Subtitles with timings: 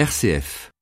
[0.00, 0.72] RCF.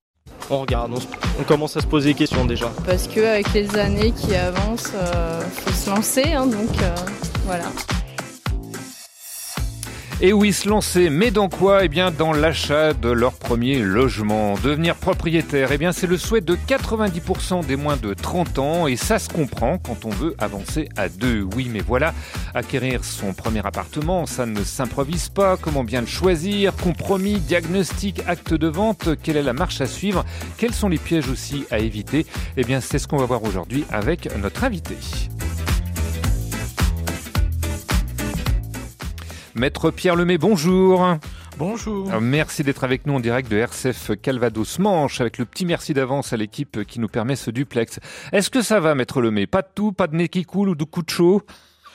[0.49, 0.93] On regarde,
[1.41, 2.71] on, commence à se poser des questions déjà.
[2.87, 6.95] Parce qu'avec les années qui avancent, il euh, faut se lancer, hein, donc euh,
[7.45, 7.65] voilà.
[10.21, 11.85] Et oui, se lancer, mais dans quoi?
[11.85, 14.55] Eh bien, dans l'achat de leur premier logement.
[14.65, 18.97] Devenir propriétaire, eh bien, c'est le souhait de 90% des moins de 30 ans, et
[18.97, 21.47] ça se comprend quand on veut avancer à deux.
[21.55, 22.15] Oui, mais voilà,
[22.53, 25.57] acquérir son premier appartement, ça ne s'improvise pas.
[25.57, 26.75] Comment bien le choisir?
[26.75, 30.25] Compromis, diagnostic, acte de vente, quelle est la marche à suivre?
[30.57, 32.27] Quels sont les pièges aussi à éviter?
[32.57, 34.97] Eh bien, c'est ce qu'on va voir aujourd'hui avec notre invité.
[39.59, 41.17] Maître Pierre Lemay, bonjour.
[41.59, 42.09] Bonjour.
[42.21, 46.33] merci d'être avec nous en direct de RCF Calvados Manche, avec le petit merci d'avance
[46.33, 47.99] à l'équipe qui nous permet ce duplex.
[48.33, 49.49] Est-ce que ça va, Maître Lemay?
[49.49, 51.43] Pas de tout, pas de nez qui coule ou de coup de chaud?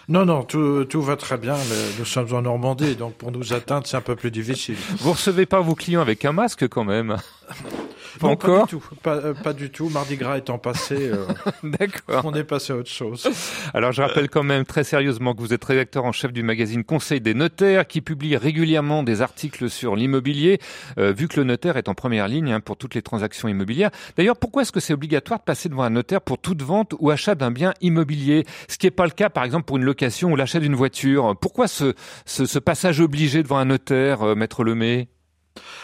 [0.09, 1.55] Non, non, tout, tout va très bien.
[1.98, 4.75] Nous sommes en Normandie, donc pour nous atteindre, c'est un peu plus difficile.
[5.00, 7.16] Vous recevez pas vos clients avec un masque quand même?
[8.20, 8.90] pas encore pas du, tout.
[9.08, 9.89] Euh, pas, du tout.
[9.89, 11.25] Mardi Gras étant passé, euh,
[11.64, 12.22] D'accord.
[12.25, 13.28] on est passé à autre chose.
[13.73, 16.84] Alors je rappelle quand même très sérieusement que vous êtes rédacteur en chef du magazine
[16.84, 20.59] Conseil des notaires qui publie régulièrement des articles sur l'immobilier,
[20.97, 23.91] euh, vu que le notaire est en première ligne hein, pour toutes les transactions immobilières.
[24.17, 27.09] D'ailleurs, pourquoi est-ce que c'est obligatoire de passer devant un notaire pour toute vente ou
[27.09, 28.45] achat d'un bien immobilier?
[28.67, 31.36] Ce qui n'est pas le cas, par exemple, pour une location ou l'achat d'une voiture.
[31.39, 31.94] Pourquoi ce,
[32.25, 35.08] ce, ce, passage obligé devant un notaire, Maître Lemay?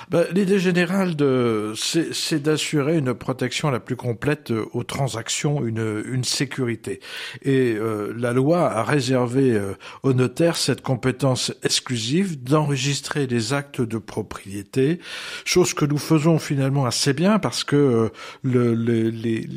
[0.10, 6.24] Ben, L'idée générale, de, c'est, d'assurer une protection la plus complète aux transactions, une, une
[6.24, 7.00] sécurité.
[7.44, 13.82] Et euh, la loi a réservé euh, aux notaires cette compétence exclusive d'enregistrer les actes
[13.82, 15.00] de propriété,
[15.46, 18.10] chose que nous faisons finalement assez bien parce que euh,
[18.44, 19.48] le, les, les,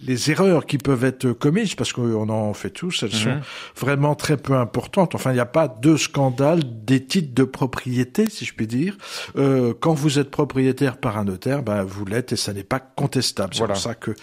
[0.00, 3.42] les, erreurs qui peuvent être commises, parce qu'on en fait tous, elles sont mhm.
[3.76, 5.14] vraiment très peu importantes.
[5.14, 8.96] Enfin, il n'y a pas de scandale des titres de propriété, si je puis dire.
[9.36, 9.47] Euh,
[9.80, 13.54] quand vous êtes propriétaire par un notaire, ben vous l'êtes et ça n'est pas contestable.
[13.54, 14.14] C'est pour ça que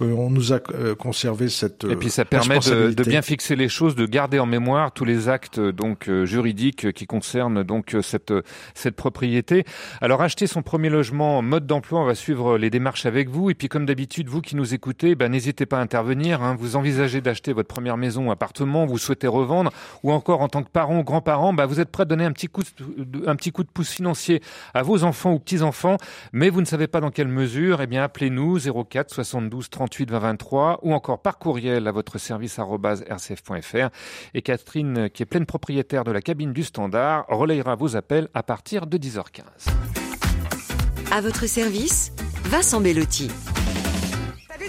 [0.00, 3.94] on nous a euh, conservé cette et puis ça permet de, bien fixer les choses,
[3.94, 8.32] de garder en mémoire tous les actes donc euh, juridiques qui concernent donc cette
[8.74, 9.64] cette propriété.
[10.00, 13.54] Alors acheter son premier logement, mode d'emploi, on va suivre les démarches avec vous et
[13.54, 16.42] puis comme d'habitude vous qui nous écoutez, ben, n'hésitez pas à intervenir.
[16.42, 16.56] Hein.
[16.58, 19.72] Vous envisagez d'acheter votre première maison ou appartement, vous souhaitez revendre
[20.02, 22.32] ou encore en tant que parent ou grand-parent, ben, vous êtes prêt à donner un
[22.32, 24.42] petit coup de, un petit coup de pouce financier
[24.74, 25.98] à vos enfants ou petits enfants,
[26.32, 27.80] mais vous ne savez pas dans quelle mesure.
[27.80, 32.58] Eh bien appelez-nous 04 72 30 38 23 ou encore par courriel à votre service
[32.58, 33.88] rcf.fr.
[34.32, 38.42] Et Catherine, qui est pleine propriétaire de la cabine du Standard, relayera vos appels à
[38.42, 39.42] partir de 10h15.
[41.12, 42.12] À votre service,
[42.44, 43.30] Vincent Bellotti.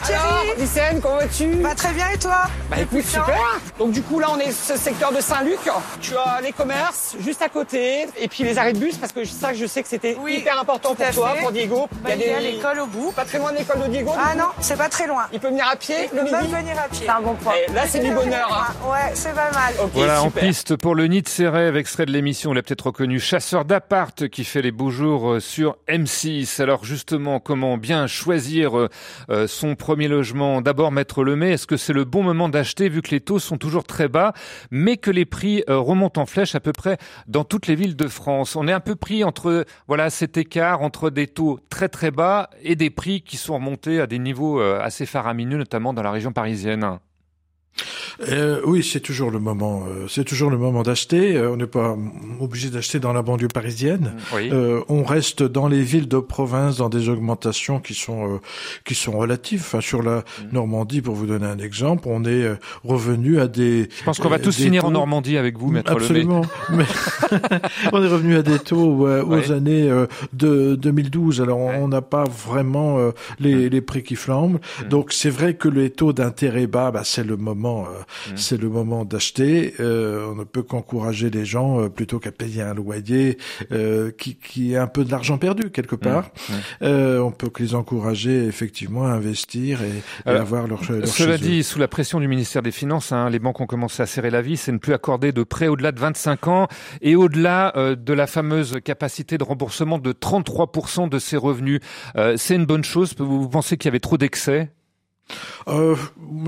[0.03, 1.47] Alors, Vicenne, comment vas-tu?
[1.57, 2.44] Bah très bien et toi?
[2.69, 5.59] Bah écoute, super Donc du coup là on est ce secteur de Saint-Luc.
[6.01, 9.25] Tu as les commerces juste à côté et puis les arrêts de bus parce que
[9.25, 11.88] ça je sais que c'était hyper important pour toi, pour Diego.
[12.03, 13.11] Bah, il y a, l'école au bout.
[13.11, 15.23] Pas très loin de l'école de Diego Ah non, c'est pas très loin.
[15.34, 17.05] Il peut venir à pied Il peut même venir à pied.
[17.05, 17.53] C'est un bon point.
[17.73, 18.50] là c'est du bonheur.
[18.51, 18.89] Hein.
[18.89, 19.73] Ouais, c'est pas mal.
[19.94, 22.88] voilà, en piste pour le nid de ses rêves, extrait de l'émission, on l'a peut-être
[22.88, 26.61] reconnu, chasseur d'appart qui fait les beaux jours euh, sur M6.
[26.61, 28.89] Alors justement, comment bien choisir euh,
[29.29, 32.90] euh, son premier logement d'abord mettre le mai, est-ce que c'est le bon moment d'acheter
[32.90, 34.34] vu que les taux sont toujours très bas,
[34.72, 36.97] mais que les prix euh, remontent en flèche à peu près
[37.28, 38.56] dans toutes les villes de France?
[38.56, 42.50] On est un peu pris entre voilà cet écart entre des taux très très bas
[42.63, 46.09] et des prix qui sont remontés à des niveaux euh, assez faramineux, notamment dans la
[46.09, 46.97] région parisienne.
[48.30, 49.84] Euh, oui, c'est toujours le moment.
[49.88, 51.36] Euh, c'est toujours le moment d'acheter.
[51.36, 51.97] Euh, on n'est pas
[52.40, 54.16] obligé d'acheter dans la banlieue parisienne.
[54.34, 58.40] Euh, on reste dans les villes de province dans des augmentations qui sont
[58.85, 59.62] qui sont relatives.
[59.62, 60.53] Enfin, sur la mm.
[60.53, 62.46] Normandie, pour vous donner un exemple, on est
[62.84, 63.90] revenu à des.
[63.97, 66.41] Je pense qu'on va tous finir en Normandie avec vous, maître Absolument.
[66.69, 66.85] Mais
[67.91, 69.90] on est revenu à des taux aux années
[70.34, 71.41] de 2012.
[71.41, 73.69] Alors, on n'a pas vraiment les, mm.
[73.69, 74.59] les prix qui flambent.
[74.84, 74.88] Mm.
[74.88, 78.31] Donc, c'est vrai que les taux d'intérêt bas, bah, c'est le moment Mmh.
[78.36, 79.74] c'est le moment d'acheter.
[79.80, 83.38] Euh, on ne peut qu'encourager les gens euh, plutôt qu'à payer un loyer
[83.72, 86.00] euh, qui, qui est un peu de l'argent perdu quelque mmh.
[86.00, 86.31] part.
[86.50, 86.85] Mmh.
[86.85, 91.79] on peut que les encourager effectivement à investir et, avoir leur, leur Cela dit, sous
[91.79, 94.58] la pression du ministère des Finances, hein, les banques ont commencé à serrer la vis
[94.58, 96.68] c'est ne plus accorder de prêts au-delà de 25 ans
[97.02, 101.79] et au-delà de la fameuse capacité de remboursement de 33% de ses revenus.
[102.38, 103.14] c'est une bonne chose.
[103.18, 104.70] Vous pensez qu'il y avait trop d'excès?
[105.67, 105.95] Euh,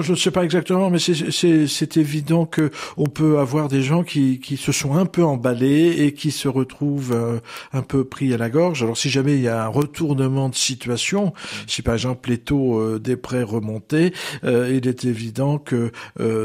[0.01, 4.39] je ne sais pas exactement, mais c'est évident que on peut avoir des gens qui,
[4.39, 7.39] qui se sont un peu emballés et qui se retrouvent euh,
[7.73, 8.83] un peu pris à la gorge.
[8.83, 11.33] Alors si jamais il y a un retournement de situation,
[11.65, 14.13] si par exemple les taux euh, des prêts remontaient,
[14.43, 15.91] il est évident que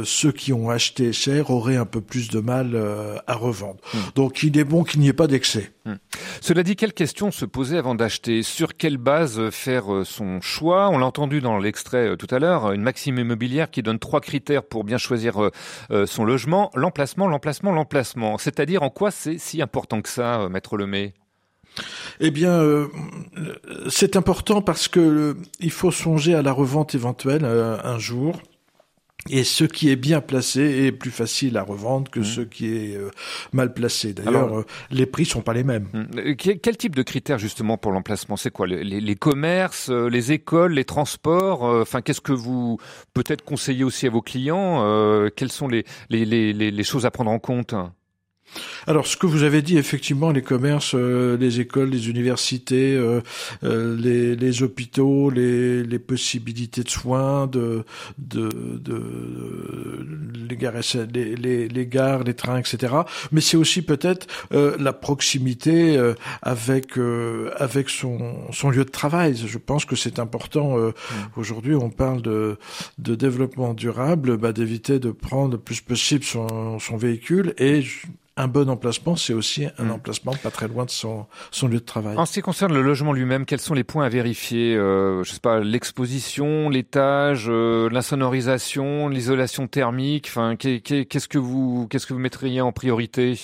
[0.04, 2.76] ceux qui ont acheté cher auraient un peu plus de mal
[3.26, 3.78] à revendre.
[4.14, 5.72] Donc il est bon qu'il n'y ait pas d'excès.
[5.84, 5.94] Hmm.
[6.40, 8.44] Cela dit, quelle question se poser avant d'acheter?
[8.44, 10.88] Sur quelle base faire euh, son choix?
[10.90, 14.20] On l'a entendu dans l'extrait euh, tout à l'heure, une maxime immobilière qui donne trois
[14.20, 15.50] critères pour bien choisir
[15.90, 18.38] euh, son logement l'emplacement, l'emplacement, l'emplacement.
[18.38, 21.14] C'est-à-dire en quoi c'est si important que ça, Maître Lemay?
[22.20, 22.60] Eh bien,
[23.88, 28.42] c'est important parce que il faut songer à la revente éventuelle un jour.
[29.30, 32.24] Et ce qui est bien placé est plus facile à revendre que mmh.
[32.24, 33.10] ce qui est euh,
[33.52, 34.14] mal placé.
[34.14, 35.86] D'ailleurs, euh, les prix sont pas les mêmes.
[35.92, 36.04] Mmh.
[36.18, 38.36] Euh, quel type de critères justement pour l'emplacement?
[38.36, 38.66] C'est quoi?
[38.66, 42.78] Les, les, commerces, les écoles, les transports Enfin, qu'est-ce que vous
[43.14, 44.82] peut-être conseillez aussi à vos clients?
[45.36, 47.74] Quelles sont les, les, les choses à prendre en compte?
[48.86, 53.20] Alors, ce que vous avez dit, effectivement, les commerces, euh, les écoles, les universités, euh,
[53.62, 57.84] euh, les, les, hôpitaux, les, les, possibilités de soins, de,
[58.18, 60.06] de, de
[60.48, 60.74] les, gares,
[61.12, 62.92] les, les, gares, les trains, etc.
[63.30, 65.98] Mais c'est aussi peut-être la proximité
[66.42, 66.98] avec
[67.56, 69.36] avec son, son lieu de travail.
[69.46, 70.76] Je pense que c'est important.
[70.76, 70.92] Mmh.
[71.36, 72.58] Aujourd'hui, on parle de,
[72.98, 77.82] de développement durable, bah, d'éviter de prendre le plus possible son, son véhicule et
[78.36, 79.90] un bon emplacement, c'est aussi un hmm.
[79.90, 82.16] emplacement pas très loin de son, son lieu de travail.
[82.16, 85.32] En ce qui concerne le logement lui-même, quels sont les points à vérifier euh, Je
[85.32, 90.26] sais pas, l'exposition, l'étage, euh, l'insonorisation, l'isolation thermique.
[90.28, 93.38] Enfin, qu'est-ce que vous qu'est-ce que vous mettriez en priorité?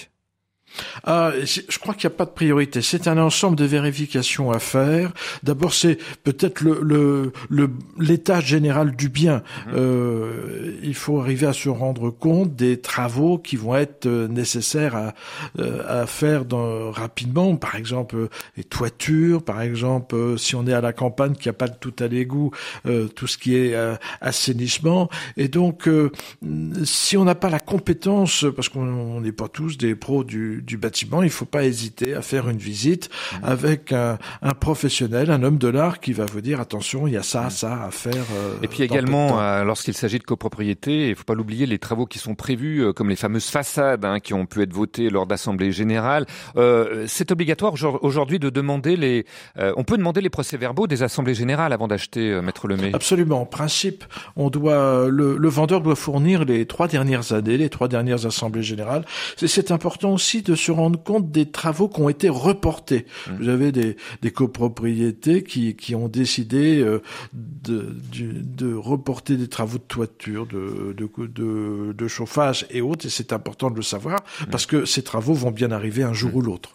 [1.04, 2.82] Ah, je crois qu'il n'y a pas de priorité.
[2.82, 5.12] C'est un ensemble de vérifications à faire.
[5.42, 9.42] D'abord, c'est peut-être le, le, l'état général du bien.
[9.66, 9.72] Mhm.
[9.74, 14.96] Euh, il faut arriver à se rendre compte des travaux qui vont être euh, nécessaires
[14.96, 15.14] à,
[15.58, 17.56] euh, à faire dans, rapidement.
[17.56, 19.42] Par exemple, les toitures.
[19.42, 22.06] Par exemple, si on est à la campagne, qu'il n'y a pas de tout à
[22.06, 22.50] l'égout,
[23.14, 23.74] tout ce qui est
[24.20, 25.08] assainissement.
[25.36, 25.88] Et donc,
[26.84, 30.76] si on n'a pas la compétence, parce qu'on n'est pas tous des pros du du,
[30.76, 33.44] bâtiment, il ne faut pas hésiter à faire une visite mmh.
[33.44, 34.18] avec un,
[34.60, 37.84] professionnel, un homme de l'art qui va vous dire attention, il y a ça, ça
[37.84, 38.14] à faire.
[38.14, 41.78] Euh, et puis également, euh, lorsqu'il s'agit de copropriété, il ne faut pas l'oublier, les
[41.78, 45.10] travaux qui sont prévus, euh, comme les fameuses façades hein, qui ont pu être votées
[45.10, 46.26] lors d'assemblées générales,
[47.06, 49.24] c'est obligatoire aujourd'hui de demander les.
[49.56, 52.90] on peut demander les procès-verbaux des assemblées générales avant d'acheter, maître Lemay.
[52.94, 53.42] Absolument.
[53.42, 54.04] En principe,
[54.36, 58.62] on doit le, le vendeur doit fournir les trois dernières années, les trois dernières assemblées
[58.62, 59.04] générales.
[59.36, 63.04] C'est important aussi de se rendre compte des travaux qui ont été reportés.
[63.26, 63.32] Mmh.
[63.38, 67.02] Vous avez des, des copropriétés qui, qui ont décidé euh,
[67.32, 73.32] de, de, reporter des travaux de toiture, de, de, de, chauffage et autres, et c'est
[73.32, 74.44] important de le savoir, mmh.
[74.50, 76.36] parce que ces travaux vont bien arriver un jour mmh.
[76.36, 76.72] ou l'autre.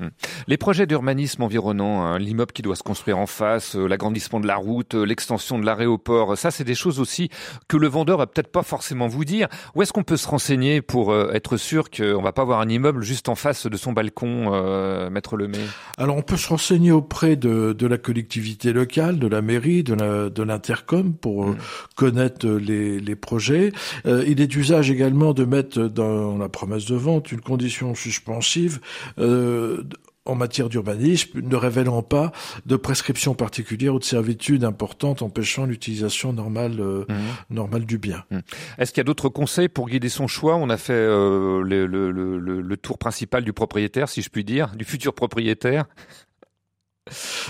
[0.48, 4.48] Les projets d'urbanisme environnant, hein, l'immeuble qui doit se construire en face, euh, l'agrandissement de
[4.48, 7.30] la route, euh, l'extension de l'aéroport, ça c'est des choses aussi
[7.68, 9.48] que le vendeur va peut-être pas forcément vous dire.
[9.74, 13.02] Où est-ce qu'on peut se renseigner pour être sûr qu'on va pas avoir un immeuble
[13.02, 15.60] juste en face de son balcon, euh, Maître Lemay
[15.98, 20.44] Alors on peut se renseigner auprès de, de la collectivité locale, de la mairie, de
[20.44, 21.57] l'Intercom pour euh, mm.
[21.95, 23.71] connaître les, les projets.
[24.06, 28.80] Euh, il est d'usage également de mettre dans la promesse de vente une condition suspensive
[29.19, 29.83] euh,
[30.25, 32.31] en matière d'urbanisme, ne révélant pas
[32.66, 37.18] de prescription particulière ou de servitude importante empêchant l'utilisation normale, euh, mhm.
[37.50, 38.24] normale du bien.
[38.31, 38.42] Mhm.
[38.78, 40.56] Est-ce qu'il y a d'autres conseils pour guider son choix?
[40.56, 44.44] On a fait euh, le, le, le, le, tour principal du propriétaire, si je puis
[44.44, 45.86] dire, du futur propriétaire.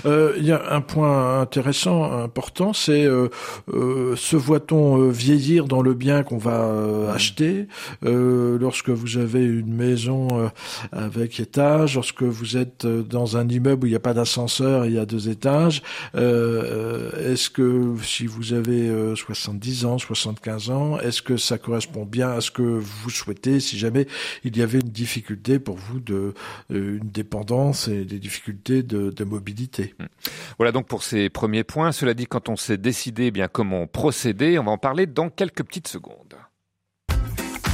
[0.05, 3.29] Euh, il y a un point intéressant, important, c'est euh,
[3.71, 7.67] euh, se voit-on vieillir dans le bien qu'on va acheter
[8.01, 10.51] lorsque vous avez une maison
[10.91, 14.93] avec étage, lorsque vous êtes dans un immeuble où il n'y a pas d'ascenseur, il
[14.93, 15.81] y a deux étages.
[16.15, 22.41] est-ce que si vous avez 70 ans, 75 ans, est-ce que ça correspond bien à
[22.41, 24.07] ce que vous souhaitez si jamais
[24.43, 26.33] il y avait une difficulté pour vous de
[26.69, 29.42] une dépendance et des difficultés de, de mobilité
[29.99, 30.05] Hmm.
[30.57, 31.91] Voilà donc pour ces premiers points.
[31.91, 35.29] Cela dit, quand on s'est décidé eh bien comment procéder, on va en parler dans
[35.29, 36.35] quelques petites secondes.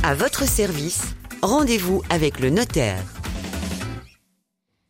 [0.04, 3.04] À votre service, rendez-vous avec le notaire.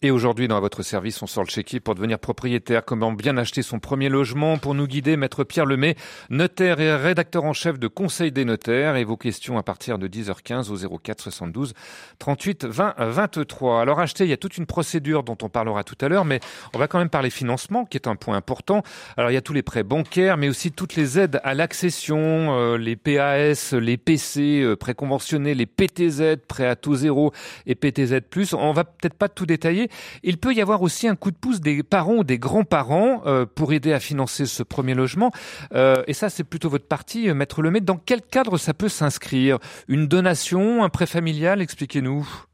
[0.02, 2.86] Et aujourd'hui, dans votre service, on sort le chéquier pour devenir propriétaire.
[2.86, 5.98] Comment bien acheter son premier logement Pour nous guider, Maître Pierre Lemay,
[6.30, 8.96] notaire et rédacteur en chef de Conseil des notaires.
[8.96, 11.74] Et vos questions à partir de 10h15 au 04 72
[12.18, 13.82] 38 20 23.
[13.82, 16.40] Alors acheter, il y a toute une procédure dont on parlera tout à l'heure, mais
[16.74, 18.84] on va quand même parler financement, qui est un point important.
[19.18, 22.58] Alors il y a tous les prêts bancaires, mais aussi toutes les aides à l'accession,
[22.58, 27.34] euh, les PAS, les PC euh, préconventionnés, les PTZ, prêts à taux zéro
[27.66, 28.22] et PTZ+.
[28.54, 29.89] On va peut-être pas tout détailler,
[30.24, 33.46] il peut y avoir aussi un coup de pouce des parents ou des grands-parents euh,
[33.46, 35.32] pour aider à financer ce premier logement.
[35.74, 37.82] Euh, et ça, c'est plutôt votre partie, euh, Maître Lemay.
[37.82, 39.60] Dans quel cadre ça peut s'inscrire?
[39.88, 41.62] Une donation, un prêt familial?
[41.62, 42.49] Expliquez-nous.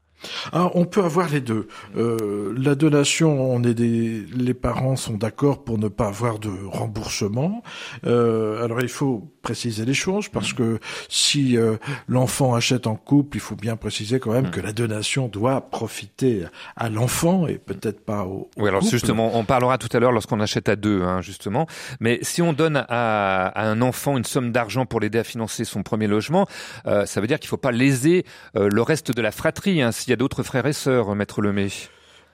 [0.52, 1.68] Ah, on peut avoir les deux.
[1.96, 6.50] Euh, la donation, on est des, les parents sont d'accord pour ne pas avoir de
[6.66, 7.62] remboursement.
[8.06, 11.76] Euh, alors il faut préciser les choses parce que si euh,
[12.08, 16.44] l'enfant achète en couple, il faut bien préciser quand même que la donation doit profiter
[16.76, 18.50] à l'enfant et peut-être pas au.
[18.56, 21.66] oui, alors justement, on parlera tout à l'heure lorsqu'on achète à deux, hein, justement.
[22.00, 25.64] Mais si on donne à, à un enfant une somme d'argent pour l'aider à financer
[25.64, 26.46] son premier logement,
[26.84, 29.82] ça veut dire qu'il faut pas léser le reste de la fratrie.
[29.82, 31.68] Hein, s'il y a d'autres frères et sœurs, maître Lemay.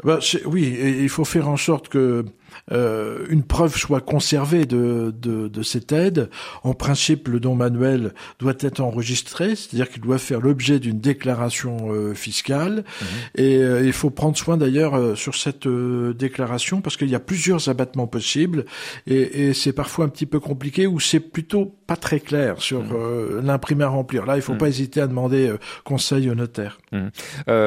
[0.05, 2.25] Bah, oui, il faut faire en sorte que
[2.73, 6.29] euh, une preuve soit conservée de, de, de, cette aide.
[6.65, 11.93] En principe, le don manuel doit être enregistré, c'est-à-dire qu'il doit faire l'objet d'une déclaration
[11.93, 12.85] euh, fiscale.
[13.01, 13.07] Mhm.
[13.37, 17.69] Et euh, il faut prendre soin d'ailleurs sur cette déclaration parce qu'il y a plusieurs
[17.69, 18.65] abattements possibles
[19.07, 22.83] et, et c'est parfois un petit peu compliqué ou c'est plutôt pas très clair sur
[22.83, 23.47] mhm.
[23.47, 24.27] l'imprimé à remplir.
[24.27, 24.59] Là, il faut mhm.
[24.59, 25.53] pas hésiter à demander
[25.85, 26.79] conseil au notaire.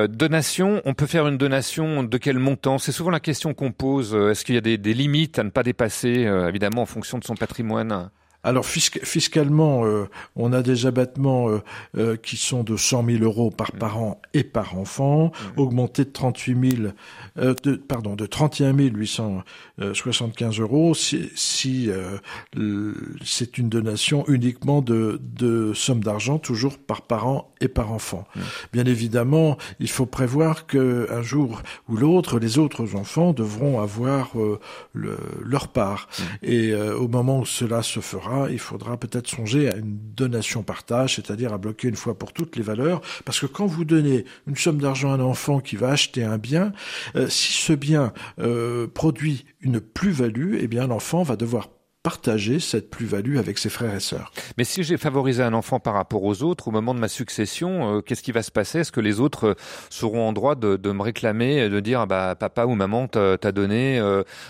[0.07, 2.77] Donation, on peut faire une donation de quel montant?
[2.77, 4.13] C'est souvent la question qu'on pose.
[4.13, 7.17] Est-ce qu'il y a des des, limites à ne pas dépasser, euh, évidemment, en fonction
[7.17, 8.09] de son patrimoine?
[8.45, 11.49] Alors fiscalement, euh, on a des abattements
[11.97, 13.79] euh, qui sont de 100 000 euros par mmh.
[13.79, 15.59] parent et par enfant, mmh.
[15.59, 16.91] augmentés de 38 000
[17.39, 25.19] euh, de, pardon, de 31 875 euros si, si euh, c'est une donation uniquement de,
[25.21, 28.25] de somme d'argent, toujours par parent et par enfant.
[28.35, 28.39] Mmh.
[28.73, 34.39] Bien évidemment, il faut prévoir que un jour ou l'autre, les autres enfants devront avoir
[34.39, 34.59] euh,
[34.93, 36.07] le, leur part.
[36.07, 36.23] Mmh.
[36.43, 41.15] Et au moment où cela se fera, il faudra peut-être songer à une donation partage,
[41.15, 44.55] c'est-à-dire à bloquer une fois pour toutes les valeurs, parce que quand vous donnez une
[44.55, 46.71] somme d'argent à un enfant qui va acheter un bien,
[47.27, 51.69] si ce bien euh, produit une plus-value, eh bien l'enfant va devoir
[52.05, 54.31] partager cette plus-value avec ses frères et sœurs.
[54.59, 57.97] Mais si j'ai favorisé un enfant par rapport aux autres, au moment de ma succession,
[57.97, 58.81] euh, qu'est-ce qui va se passer?
[58.81, 59.53] Est-ce que les autres euh,
[59.89, 63.99] seront en droit de, me réclamer, de dire ah bah papa ou maman t'a donné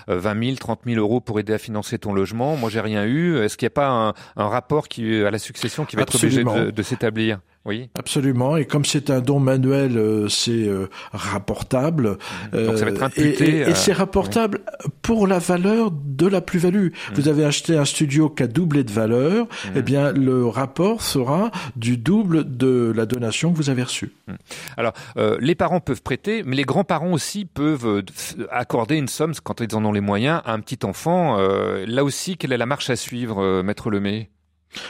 [0.07, 3.37] 20 000, 30 000 euros pour aider à financer ton logement, moi j'ai rien eu.
[3.37, 6.43] Est-ce qu'il n'y a pas un, rapport qui à la succession qui va être obligé
[6.43, 7.39] de s'établir?
[7.65, 7.89] Oui.
[7.97, 8.57] Absolument.
[8.57, 12.17] Et comme c'est un don manuel, euh, c'est euh, rapportable.
[12.53, 14.59] Donc ça va être euh, imputé, et, et, c'est rapportable
[15.01, 16.89] pour la valeur de la plus-value.
[16.89, 17.13] Mmh.
[17.15, 19.69] Vous avez acheté un studio qui a doublé de valeur, mmh.
[19.77, 24.13] eh bien le rapport sera du double de la donation que vous avez reçue.
[24.27, 24.33] Mmh.
[24.77, 24.93] Alors
[25.39, 28.03] les parents peuvent prêter, mais les grands-parents aussi peuvent
[28.51, 31.37] accorder une somme quand ils en ont les moyens à un petit enfant.
[31.37, 34.29] là aussi, quelle est la marche à suivre, maître Lemay?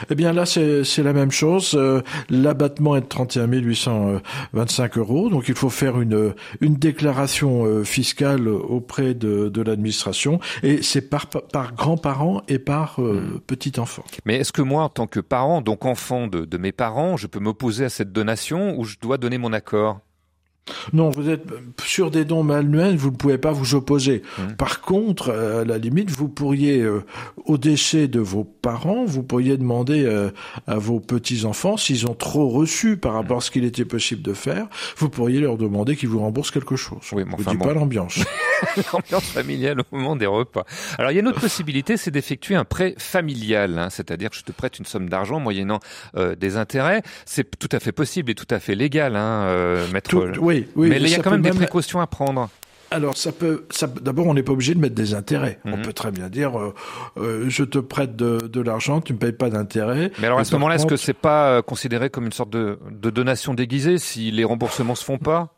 [0.10, 1.76] Eh bien là, c'est la même chose.
[1.76, 7.84] Euh, l'abattement est de 31 825 euros, donc il faut faire une, une déclaration euh,
[7.84, 13.40] fiscale auprès de, de l'administration, et c'est par, par grands-parents et par euh, hmm.
[13.48, 14.04] petit-enfant.
[14.26, 17.28] Mais est-ce que moi, en tant que parent, donc enfant de, de mes parents, je
[17.28, 20.00] peux m'opposer à cette donation ou je dois donner mon accord?
[20.94, 21.44] Non, vous êtes
[21.84, 24.24] sur des dons manuels, vous ne pouvez pas vous opposer.
[24.38, 24.54] Mmh.
[24.58, 27.04] Par contre, à la limite, vous pourriez, euh,
[27.46, 30.32] au décès de vos parents, vous pourriez demander euh,
[30.66, 34.34] à vos petits-enfants, s'ils ont trop reçu par rapport à ce qu'il était possible de
[34.34, 34.68] faire,
[34.98, 37.02] vous pourriez leur demander qu'ils vous remboursent quelque chose.
[37.12, 38.20] Oui, mais enfin, dis pas l'ambiance.
[38.94, 40.66] l'ambiance familiale au moment des repas.
[40.98, 44.36] Alors, il y a une autre possibilité, c'est d'effectuer un prêt familial, hein, c'est-à-dire que
[44.36, 45.80] je te prête une somme d'argent moyennant
[46.16, 47.04] euh, des intérêts.
[47.26, 50.34] C'est tout à fait possible et tout à fait légal, hein, maître.
[50.40, 52.50] oui, mais il y a quand même des précautions à prendre.
[52.92, 55.60] Alors ça peut, ça, d'abord on n'est pas obligé de mettre des intérêts.
[55.66, 55.82] On mhm.
[55.82, 56.74] peut très bien dire, euh,
[57.18, 60.12] euh, je te prête de, de l'argent, tu ne payes pas d'intérêt.
[60.20, 62.78] Mais alors à ce moment-là, est-ce que c'est pas euh, considéré comme une sorte de,
[62.92, 65.55] de donation déguisée si les remboursements se font pas?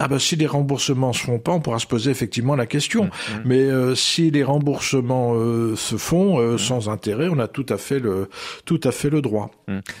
[0.00, 3.04] Ah ben si les remboursements se font pas, on pourra se poser effectivement la question.
[3.04, 3.42] Mhm.
[3.44, 5.34] Mais si les remboursements
[5.76, 6.58] se font mhm.
[6.58, 8.28] sans intérêt, on a tout à fait le
[8.64, 9.50] tout à fait le droit.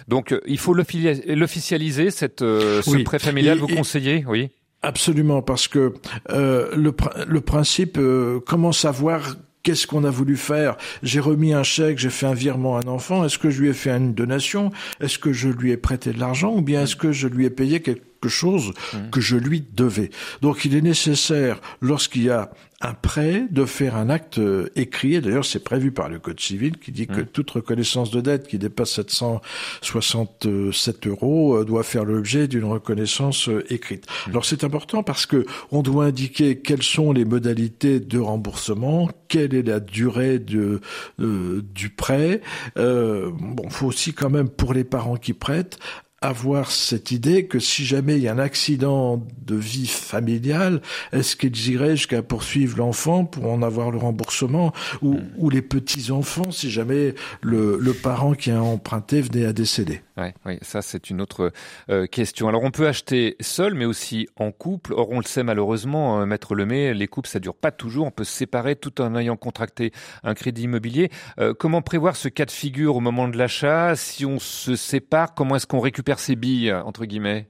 [0.08, 3.58] Donc il faut l'officialiser cette ce prêt familial.
[3.58, 4.50] vous conseillez, oui?
[4.82, 5.92] Absolument, parce que
[6.30, 6.94] euh, le,
[7.26, 10.78] le, principe, euh, comment savoir qu'est-ce qu'on a voulu faire?
[11.02, 13.68] J'ai remis un chèque, j'ai fait un virement à un enfant, est-ce que je lui
[13.68, 14.70] ai fait une donation?
[15.00, 17.50] Est-ce que je lui ai prêté de l'argent Ou bien est-ce que je lui ai
[17.50, 19.10] payé quelque chose mmh.
[19.10, 20.10] que je lui devais
[20.42, 22.50] Donc il est nécessaire, lorsqu'il y a
[22.82, 25.20] un prêt de faire un acte euh, écrit.
[25.20, 27.26] D'ailleurs, c'est prévu par le Code civil qui dit que mmh.
[27.26, 33.70] toute reconnaissance de dette qui dépasse 767 euros euh, doit faire l'objet d'une reconnaissance euh,
[33.70, 34.06] écrite.
[34.06, 34.30] Mmh.
[34.30, 39.54] Alors c'est important parce que on doit indiquer quelles sont les modalités de remboursement, quelle
[39.54, 40.80] est la durée de,
[41.18, 42.40] du prêt.
[42.78, 45.78] Euh, bon, faut aussi quand même pour les parents qui prêtent
[46.22, 51.34] avoir cette idée que si jamais il y a un accident de vie familiale, est-ce
[51.34, 55.30] qu'ils iraient jusqu'à poursuivre l'enfant pour en avoir le remboursement ou, hmm.
[55.38, 60.02] ou les petits-enfants si jamais le, le, parent qui a emprunté venait à décéder?
[60.20, 61.50] Ouais, oui, ça c'est une autre
[61.88, 62.48] euh, question.
[62.48, 64.92] Alors on peut acheter seul, mais aussi en couple.
[64.92, 68.06] Or on le sait malheureusement, euh, Maître Lemay, les couples ça dure pas toujours.
[68.06, 71.10] On peut se séparer tout en ayant contracté un crédit immobilier.
[71.38, 73.96] Euh, comment prévoir ce cas de figure au moment de l'achat?
[73.96, 77.48] Si on se sépare, comment est-ce qu'on récupère ses billes entre guillemets?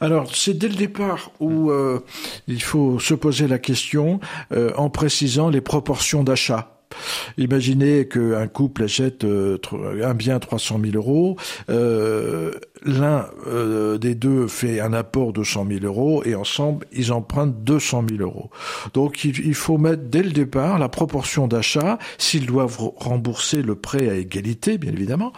[0.00, 2.00] Alors, c'est dès le départ où euh,
[2.46, 4.20] il faut se poser la question
[4.52, 6.81] euh, en précisant les proportions d'achat.
[7.38, 9.58] Imaginez qu'un couple achète euh,
[10.02, 11.36] un bien 300 000 euros.
[11.70, 12.52] Euh,
[12.84, 17.62] l'un euh, des deux fait un apport de 100 000 euros et ensemble, ils empruntent
[17.64, 18.50] 200 000 euros.
[18.94, 24.08] Donc, il, faut mettre dès le départ la proportion d'achat, s'ils doivent rembourser le prêt
[24.08, 25.32] à égalité, bien évidemment,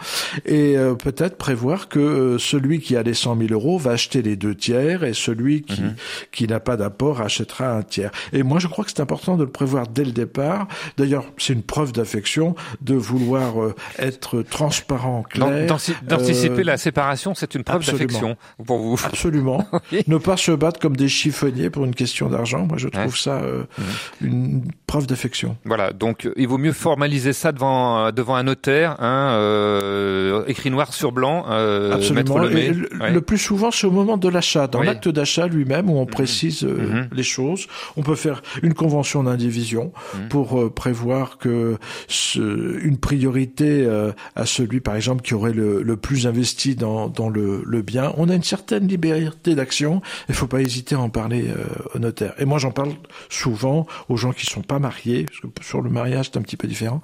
[0.45, 4.55] et peut-être prévoir que celui qui a les 100 000 euros va acheter les deux
[4.55, 5.95] tiers et celui qui, mhm.
[6.31, 8.11] qui n'a pas d'apport achètera un tiers.
[8.33, 10.67] Et moi, je crois que c'est important de le prévoir dès le départ.
[10.97, 15.67] D'ailleurs, c'est une preuve d'affection de vouloir euh, être transparent, clair.
[16.03, 18.99] D'anticiper euh, la séparation, c'est une preuve d'affection pour vous.
[19.05, 19.65] Absolument.
[20.07, 22.65] Ne pas se battre comme des chiffonniers pour une question d'argent.
[22.65, 24.27] Moi, je trouve ça euh, mhm.
[24.27, 25.57] une preuve d'affection.
[25.65, 25.93] Voilà.
[25.93, 31.45] Donc, il vaut mieux formaliser ça devant devant un notaire, hein, écrit noir sur blanc.
[31.45, 32.37] Absolument.
[32.39, 36.05] Le, le, plus souvent, c'est au moment de l'achat, dans l'acte d'achat lui-même, où on
[36.05, 36.09] mhm.
[36.09, 37.09] précise mhm.
[37.11, 37.67] les choses.
[37.97, 39.91] On peut faire une convention d'indivision
[40.29, 41.77] pour prévoir que
[42.07, 47.07] ce, une priorité euh, à celui, par exemple, qui aurait le, le plus investi dans,
[47.07, 48.13] dans le, le, bien.
[48.17, 50.01] On a une certaine liberté d'action.
[50.29, 52.33] Il faut pas hésiter à en parler euh, au notaire.
[52.37, 52.93] Et moi, j'en parle
[53.29, 56.57] souvent aux gens qui sont pas mariés, parce que sur le mariage, c'est un petit
[56.57, 57.01] peu différent.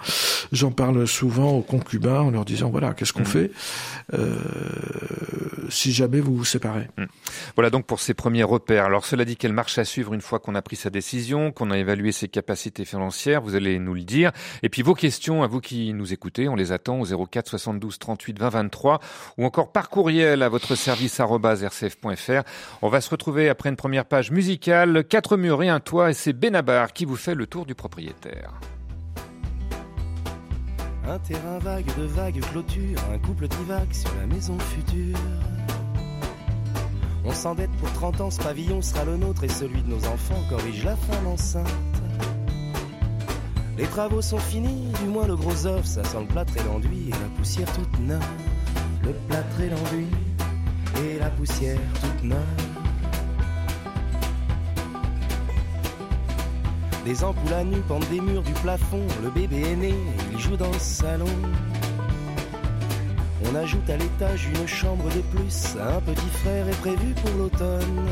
[0.51, 3.25] J'en parle souvent aux concubins en leur disant voilà, qu'est-ce qu'on mmh.
[3.25, 3.51] fait?
[4.13, 4.35] Euh,
[5.71, 6.87] si jamais vous vous séparez.
[6.97, 7.05] Mmh.
[7.55, 8.85] Voilà donc pour ces premiers repères.
[8.85, 11.71] Alors cela dit, quelle marche à suivre une fois qu'on a pris sa décision, qu'on
[11.71, 14.31] a évalué ses capacités financières Vous allez nous le dire.
[14.63, 17.99] Et puis vos questions, à vous qui nous écoutez, on les attend au 04 72
[17.99, 18.99] 38 20 23
[19.37, 22.43] ou encore par courriel à votre service rcf.fr.
[22.81, 26.13] On va se retrouver après une première page musicale, quatre murs et un toit et
[26.13, 28.51] c'est Benabar qui vous fait le tour du propriétaire.
[31.11, 35.17] Un terrain vague de vagues clôtures, un couple divague sur la maison future.
[37.25, 40.41] On s'endette pour 30 ans, ce pavillon sera le nôtre et celui de nos enfants
[40.50, 41.67] corrige la femme enceinte.
[43.77, 47.09] Les travaux sont finis, du moins le gros œuf, ça sent le plâtre et l'enduit
[47.09, 48.24] et la poussière toute neuve.
[49.03, 50.07] Le plâtre et l'enduit
[51.03, 52.71] et la poussière toute neuve.
[57.05, 59.94] Des ampoules à nu pendent des murs du plafond, le bébé est né,
[60.31, 61.25] il joue dans le salon.
[63.50, 68.07] On ajoute à l'étage une chambre de plus, un petit frère est prévu pour l'automne.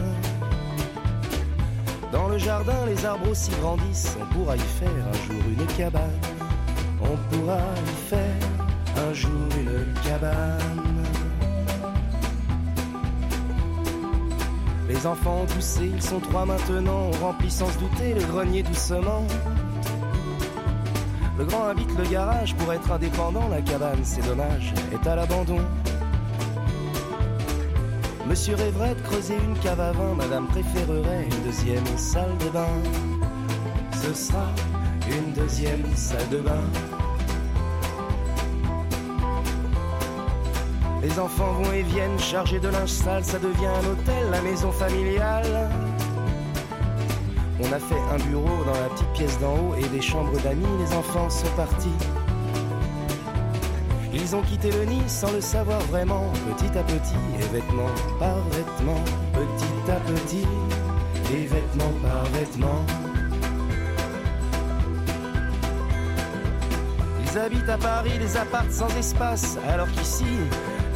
[2.12, 4.18] Dans le jardin, les arbres aussi grandissent.
[4.20, 6.20] On pourra y faire un jour une cabane.
[7.02, 10.89] On pourra y faire un jour une cabane.
[14.90, 17.12] Les enfants ont poussé, ils sont trois maintenant.
[17.14, 19.24] On remplit sans se douter le grenier doucement.
[21.38, 23.48] Le grand invite le garage pour être indépendant.
[23.50, 25.60] La cabane, c'est dommage, est à l'abandon.
[28.28, 32.68] Monsieur rêverait de creuser une cave à vin, madame préférerait une deuxième salle de bain.
[33.94, 34.48] Ce sera
[35.08, 36.99] une deuxième salle de bain.
[41.02, 44.72] Les enfants vont et viennent chargés de linge sale, ça devient un hôtel, la maison
[44.72, 45.70] familiale.
[47.62, 50.66] On a fait un bureau dans la petite pièce d'en haut et des chambres d'amis,
[50.80, 51.94] les enfants sont partis.
[54.14, 58.36] Ils ont quitté le nid sans le savoir vraiment, petit à petit, et vêtement par
[58.52, 59.02] vêtement,
[59.34, 60.48] petit à petit,
[61.34, 62.86] et vêtement par vêtement.
[67.24, 70.26] Ils habitent à Paris des apparts sans espace, alors qu'ici,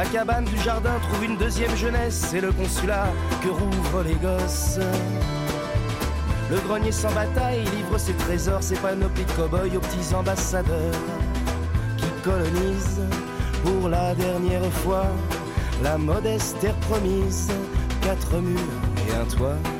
[0.00, 3.08] La cabane du jardin trouve une deuxième jeunesse, c'est le consulat
[3.42, 4.78] que rouvrent les gosses.
[6.50, 10.94] Le grenier sans bataille livre ses trésors, ses panoplies de cow-boys aux petits ambassadeurs
[11.98, 13.02] qui colonisent
[13.62, 15.04] pour la dernière fois
[15.82, 17.52] la modeste terre promise,
[18.00, 18.58] quatre murs
[19.06, 19.79] et un toit.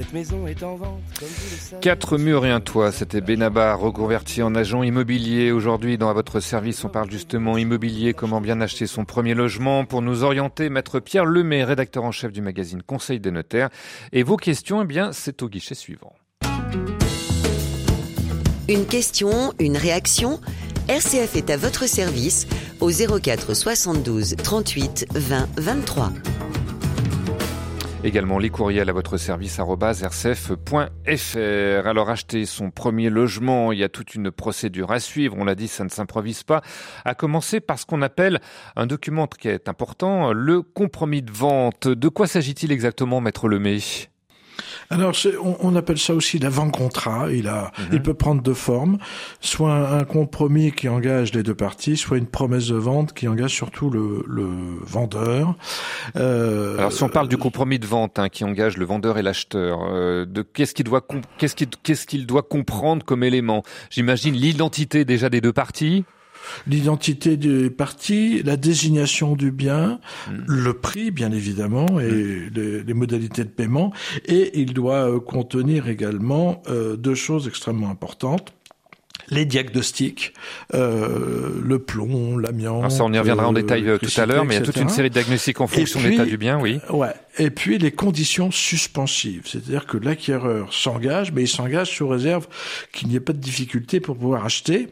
[0.00, 1.02] Cette maison est en vente.
[1.82, 5.52] Quatre murs et un toit, c'était Benabar reconverti en agent immobilier.
[5.52, 9.84] Aujourd'hui, dans votre service, on parle justement immobilier, comment bien acheter son premier logement.
[9.84, 13.68] Pour nous orienter, maître Pierre Lemay, rédacteur en chef du magazine Conseil des notaires.
[14.12, 16.14] Et vos questions, eh bien, c'est au guichet suivant.
[18.70, 20.40] Une question, une réaction
[20.88, 22.46] RCF est à votre service
[22.80, 26.10] au 04 72 38 20 23.
[28.02, 30.56] Également les courriels à votre service rcf.fr.
[31.86, 35.36] Alors acheter son premier logement, il y a toute une procédure à suivre.
[35.38, 36.62] On l'a dit, ça ne s'improvise pas.
[37.04, 38.40] À commencer par ce qu'on appelle
[38.74, 41.88] un document qui est important, le compromis de vente.
[41.88, 44.09] De quoi s'agit-il exactement, maître Lemay?
[44.90, 47.32] Alors, on, on, appelle ça aussi l'avant-contrat.
[47.32, 47.86] Il a, mhm.
[47.92, 48.98] il peut prendre deux formes,
[49.40, 53.52] soit un compromis qui engage les deux parties, soit une promesse de vente qui engage
[53.52, 54.48] surtout le, le
[54.82, 55.54] vendeur.
[56.16, 59.22] Euh, Alors, si on parle du compromis de vente hein, qui engage le vendeur et
[59.22, 61.06] l'acheteur, euh, de qu'est-ce qu'il doit,
[61.38, 63.62] qu'est-ce qu'il, qu'est-ce qu'il doit comprendre comme élément?
[63.90, 66.04] J'imagine l'identité déjà des deux parties
[66.66, 70.32] l'identité des parties, la désignation du bien, hmm.
[70.46, 72.82] le prix bien évidemment et hmm.
[72.86, 73.92] les, modalités de paiement,
[74.26, 78.52] et il doit euh, contenir également euh, deux choses extrêmement importantes
[79.30, 80.34] les diagnostics,
[80.74, 82.90] euh, le plomb, l'amiante.
[82.90, 84.88] Ça, on y reviendra en détail tout à l'heure, mais il y a toute une
[84.88, 86.80] série de diagnostics en fonction de l'état du bien, oui.
[86.90, 87.12] Ouais.
[87.38, 92.48] Et puis les conditions suspensives, c'est-à-dire que l'acquéreur s'engage, mais il s'engage sous réserve
[92.92, 94.88] qu'il n'y ait pas de difficulté pour pouvoir acheter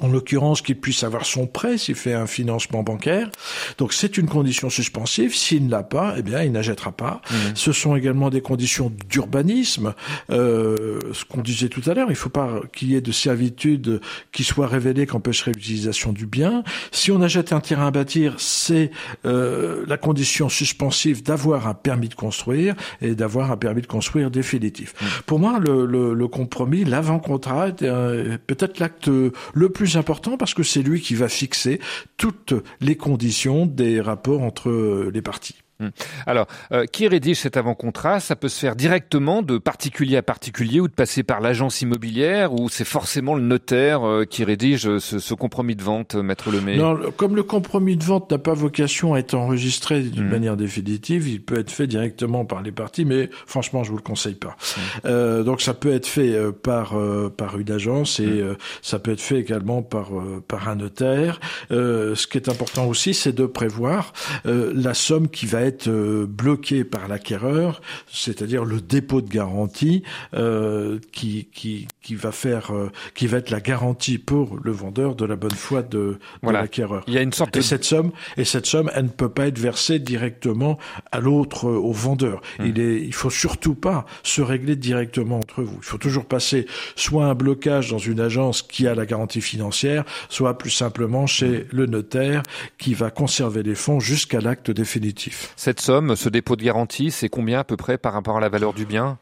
[0.00, 3.30] en l'occurrence qu'il puisse avoir son prêt s'il fait un financement bancaire.
[3.78, 5.34] Donc c'est une condition suspensive.
[5.34, 7.20] S'il ne l'a pas, eh bien il n'achètera pas.
[7.30, 7.34] Mmh.
[7.54, 9.94] Ce sont également des conditions d'urbanisme.
[10.30, 13.12] Euh, ce qu'on disait tout à l'heure, il ne faut pas qu'il y ait de
[13.12, 14.00] servitude
[14.32, 16.62] qui soit révélée qu'empêcherait l'utilisation du bien.
[16.90, 18.90] Si on achète un terrain à bâtir, c'est
[19.24, 24.30] euh, la condition suspensive d'avoir un permis de construire et d'avoir un permis de construire
[24.30, 24.94] définitif.
[25.00, 25.06] Mmh.
[25.26, 30.36] Pour moi, le, le, le compromis, l'avant-contrat, est euh, peut-être l'acte le plus plus important
[30.36, 31.80] parce que c'est lui qui va fixer
[32.16, 35.56] toutes les conditions des rapports entre les parties.
[35.82, 35.90] Hmm.
[36.26, 38.20] Alors, euh, qui rédige cet avant-contrat?
[38.20, 42.52] Ça peut se faire directement de particulier à particulier ou de passer par l'agence immobilière
[42.52, 46.76] ou c'est forcément le notaire euh, qui rédige euh, ce, compromis de vente, Maître Lemay?
[46.76, 50.30] Non, comme le compromis de vente n'a pas vocation à être enregistré d'une hmm.
[50.30, 54.02] manière définitive, il peut être fait directement par les parties, mais franchement, je vous le
[54.02, 54.56] conseille pas.
[55.04, 55.42] Hmm.
[55.42, 56.94] donc, ça peut être fait par
[57.36, 58.42] par une agence et
[58.82, 60.10] ça peut être fait également par
[60.46, 61.40] par un notaire.
[61.70, 64.12] ce qui est important aussi, c'est de prévoir
[64.44, 67.80] la somme qui va être euh, bloqué par l'acquéreur,
[68.10, 70.02] c'est-à-dire le dépôt de garantie
[70.34, 75.14] euh, qui, qui, qui va faire euh, qui va être la garantie pour le vendeur
[75.14, 77.02] de la bonne foi de, l'acquéreur.
[77.06, 79.46] Il y a une sorte et cette somme et cette somme elle ne peut pas
[79.46, 80.78] être versée directement
[81.10, 82.40] à l'autre au vendeur.
[82.58, 82.66] Hmm.
[82.66, 85.78] Il est il faut surtout pas se régler directement entre vous.
[85.78, 90.04] Il faut toujours passer soit un blocage dans une agence qui a la garantie financière,
[90.28, 91.64] soit plus simplement chez hmm.
[91.72, 92.42] le notaire
[92.78, 95.52] qui va conserver les fonds jusqu'à l'acte définitif.
[95.64, 98.48] Cette somme, ce dépôt de garantie, c'est combien à peu près par rapport à la
[98.48, 99.20] valeur du bien?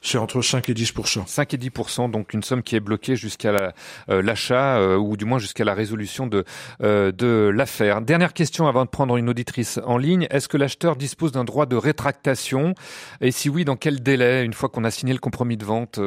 [0.00, 3.72] C'est entre 5 et 10% 5 et 10% donc une somme qui est bloquée jusqu'à
[4.08, 6.44] euh, l'achat euh, ou du moins jusqu'à la résolution de
[6.82, 8.00] euh, de l'affaire.
[8.00, 11.66] Dernière question avant de prendre une auditrice en ligne, est-ce que l'acheteur dispose d'un droit
[11.66, 12.74] de rétractation?
[13.20, 16.00] Et si oui, dans quel délai une fois qu'on a signé le compromis de vente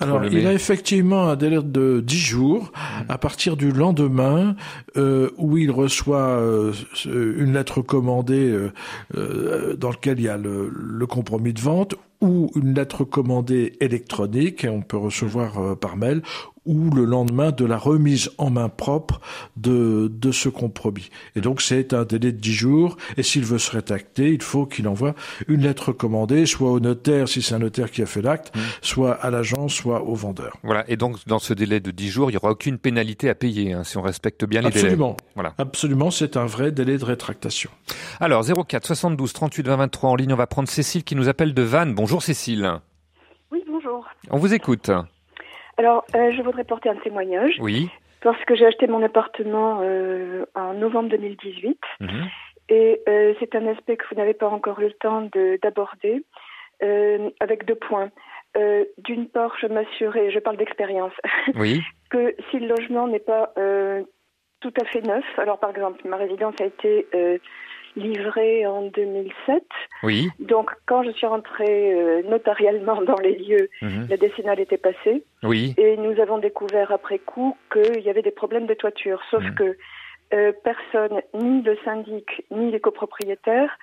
[0.00, 3.10] Alors, il a effectivement un délai de 10 jours mmh.
[3.10, 4.56] à partir du lendemain
[4.96, 6.40] où il reçoit
[7.04, 8.56] une lettre commandée
[9.14, 14.66] dans lequel il y a le, le compromis de vente ou une lettre commandée électronique,
[14.68, 16.22] on peut recevoir euh, par mail,
[16.66, 19.20] ou le lendemain de la remise en main propre
[19.56, 21.10] de, de ce compromis.
[21.34, 24.66] Et donc c'est un délai de 10 jours, et s'il veut se rétracter, il faut
[24.66, 25.14] qu'il envoie
[25.48, 28.60] une lettre commandée, soit au notaire si c'est un notaire qui a fait l'acte, mmh.
[28.82, 30.56] soit à l'agence, soit au vendeur.
[30.62, 33.34] Voilà, et donc dans ce délai de 10 jours, il n'y aura aucune pénalité à
[33.34, 35.12] payer hein, si on respecte bien les Absolument.
[35.12, 35.30] délais.
[35.34, 35.54] Voilà.
[35.58, 37.70] Absolument, c'est un vrai délai de rétractation.
[38.20, 41.54] Alors 04 72 38 20 23 en ligne, on va prendre Cécile qui nous appelle
[41.54, 41.94] de Vannes.
[41.94, 42.80] Bonjour Cécile.
[43.50, 44.06] Oui, bonjour.
[44.30, 44.90] On vous écoute.
[45.76, 47.58] Alors, euh, je voudrais porter un témoignage.
[47.60, 47.90] Oui.
[48.22, 51.78] Parce que j'ai acheté mon appartement euh, en novembre 2018.
[52.00, 52.08] Mhm.
[52.68, 55.28] Et euh, c'est un aspect que vous n'avez pas encore eu le temps
[55.62, 56.24] d'aborder,
[57.40, 58.10] avec deux points.
[58.98, 61.12] D'une part, je m'assurais, je parle d'expérience,
[61.54, 61.82] oui.
[62.10, 63.52] que si le logement n'est pas
[64.60, 67.06] tout à fait neuf, alors par exemple, ma résidence a été
[67.96, 69.64] livré en 2007.
[70.02, 70.28] Oui.
[70.38, 74.06] Donc, quand je suis rentrée euh, notariellement dans les lieux, mhm.
[74.08, 75.24] la décennale était passée.
[75.42, 75.74] Oui.
[75.78, 79.20] Et nous avons découvert après coup qu'il y avait des problèmes de toiture.
[79.30, 79.54] Sauf mhm.
[79.54, 79.76] que
[80.34, 83.76] euh, personne, ni le syndic, ni les copropriétaires,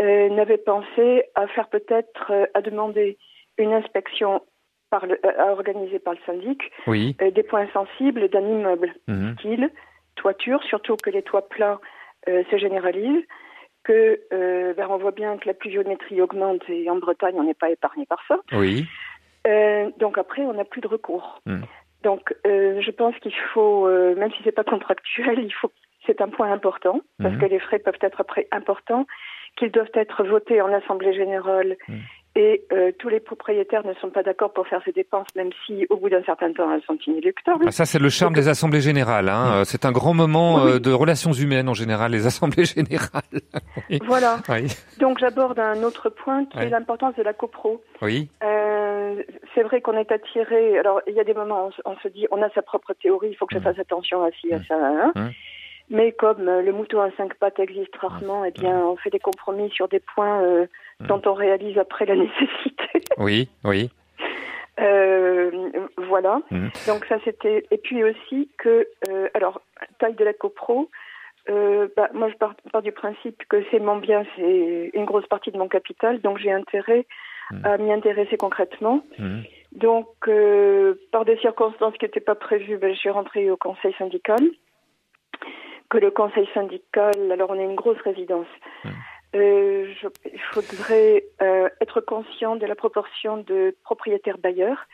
[0.00, 3.18] euh, n'avaient pensé à faire peut-être, à demander
[3.58, 4.42] une inspection
[4.88, 7.14] par le, organisée par le syndic oui.
[7.20, 9.36] des points sensibles d'un immeuble, Mhm.
[9.38, 9.70] style
[10.16, 11.80] toiture, surtout que les toits plats
[12.26, 13.24] se généralisent,
[13.90, 17.54] que euh, ben, on voit bien que la pluviométrie augmente et en Bretagne on n'est
[17.64, 18.36] pas épargné par ça.
[18.52, 18.86] Oui.
[19.46, 21.40] Euh, donc après on n'a plus de recours.
[21.46, 21.64] Mhm.
[22.02, 23.88] Donc euh, je pense qu'il faut,
[24.20, 25.70] même si c'est pas contractuel, il faut,
[26.06, 27.40] c'est un point important parce Mhm.
[27.40, 29.06] que les frais peuvent être après importants,
[29.56, 31.76] qu'ils doivent être votés en assemblée générale.
[31.88, 32.00] Mhm.
[32.42, 35.86] Et euh, tous les propriétaires ne sont pas d'accord pour faire ces dépenses, même si
[35.90, 37.64] au bout d'un certain temps elles sont inéluctables.
[37.68, 39.28] Ah, ça, c'est le charme des assemblées générales.
[39.28, 39.62] Hein.
[39.66, 40.70] C'est un grand moment Oui.
[40.72, 43.40] euh, de relations humaines en général, les assemblées générales.
[43.90, 43.98] oui.
[44.06, 44.38] Voilà.
[44.98, 47.82] Donc j'aborde un autre point qui est l'importance de la copro.
[48.00, 48.28] Oui.
[48.42, 49.22] Euh,
[49.54, 50.78] c'est vrai qu'on est attiré.
[50.78, 53.28] Alors il y a des moments où on, se- dit on a sa propre théorie,
[53.32, 53.64] il faut que je Mm.
[53.64, 54.76] fasse attention à ci, à ça.
[54.76, 55.12] hein.
[55.14, 55.28] Mm.
[55.90, 59.18] Mais comme euh, le mouton à cinq pattes existe rarement, eh bien on fait des
[59.18, 60.66] compromis sur des points euh,
[61.00, 61.06] Mm.
[61.06, 63.02] dont on réalise après la nécessité.
[63.16, 63.48] Oui.
[63.64, 63.90] Oui.
[64.80, 65.50] Euh,
[65.96, 66.42] voilà.
[66.50, 66.68] Mm.
[66.86, 67.66] Donc ça c'était.
[67.70, 69.60] Et puis aussi que euh, alors
[69.98, 70.88] taille de la copro.
[71.48, 75.26] Euh, bah, moi, je pars, pars du principe que c'est mon bien, c'est une grosse
[75.26, 77.06] partie de mon capital, donc j'ai intérêt
[77.50, 77.64] Mm.
[77.66, 79.02] à m'y intéresser concrètement.
[79.72, 80.06] Donc,
[81.10, 84.38] par des circonstances qui n'étaient pas prévues, ben, je suis rentrée au conseil syndical.
[85.90, 88.46] Que le conseil syndical, alors on est une grosse résidence.
[89.34, 94.86] Euh, je- il faudrait euh, être conscient de la proportion de propriétaires bailleurs,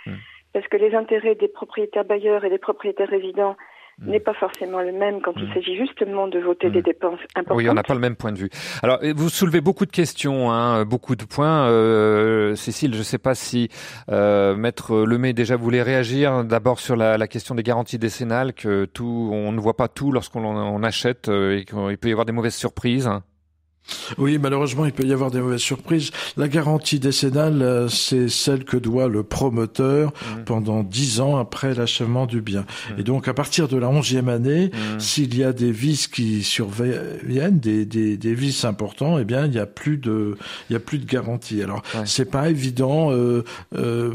[0.53, 3.57] parce que les intérêts des propriétaires bailleurs et des propriétaires résidents.
[4.03, 5.55] N'est pas forcément le même quand il Mm.
[5.55, 6.73] s'agit justement de voter Mm.
[6.73, 7.57] des dépenses importantes.
[7.57, 8.51] Oui, on n'a pas le même point de vue.
[8.83, 11.69] Alors, vous soulevez beaucoup de questions, hein, beaucoup de points.
[11.69, 13.69] Euh, Cécile, je ne sais pas si
[14.11, 18.85] euh, Maître Lemay déjà voulait réagir d'abord sur la, la question des garanties décennales, que
[18.85, 22.27] tout, on ne voit pas tout lorsqu'on on achète euh, et qu'il peut y avoir
[22.27, 23.09] des mauvaises surprises.
[24.19, 26.11] Oui, malheureusement, il peut y avoir des mauvaises surprises.
[26.37, 30.45] La garantie décennale, euh, c'est celle que doit le promoteur Mhm.
[30.45, 32.65] pendant dix ans après l'achèvement du bien.
[32.91, 33.01] Mhm.
[33.01, 35.01] Et donc, à partir de la onzième année, Mhm.
[35.01, 39.53] s'il y a des vices qui surviennent, des, des, des vices importants, eh bien, il
[39.53, 40.37] n'y a plus de,
[40.69, 41.63] il y a plus de garantie.
[41.63, 42.03] Alors, Ouais.
[42.07, 43.13] c'est pas évident.
[43.13, 43.45] Euh,
[43.77, 44.11] euh,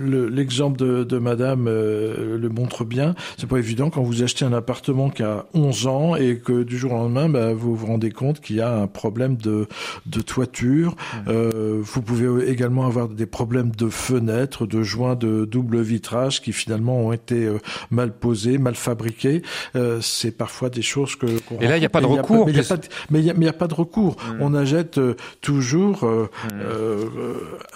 [0.00, 3.14] le- L'exemple de, de Madame euh, le montre bien.
[3.38, 6.78] C'est pas évident quand vous achetez un appartement qui a 11 ans et que du
[6.78, 9.66] jour au lendemain, bah, vous vous rendez compte qu'il y a un problème de,
[10.06, 10.94] de toiture.
[11.28, 16.52] Euh, vous pouvez également avoir des problèmes de fenêtres, de joints de double vitrage qui
[16.52, 17.58] finalement ont été euh,
[17.90, 19.42] mal posés, mal fabriqués.
[19.76, 21.26] Euh, c'est parfois des choses que.
[21.60, 23.18] Et là, il y a pas de recours, Mais il n'y a, pas de- mais
[23.20, 24.16] il y a- mais il y a pas de recours.
[24.16, 24.36] Mm.
[24.42, 27.04] On achète euh, toujours euh, euh,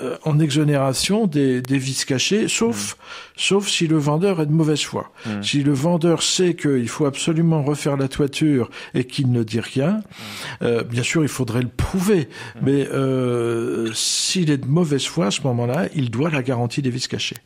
[0.03, 2.97] euh, en exonération des, des vices cachés, sauf
[3.37, 5.13] sauf si le vendeur est de mauvaise foi.
[5.27, 5.43] Mm.
[5.43, 10.01] Si le vendeur sait qu'il faut absolument refaire la toiture et qu'il ne dit rien,
[10.63, 12.29] euh, bien sûr, il faudrait le prouver.
[12.61, 16.91] Mais euh, s'il est de mauvaise foi, à ce moment-là, il doit la garantie des
[16.91, 17.37] vices cachés.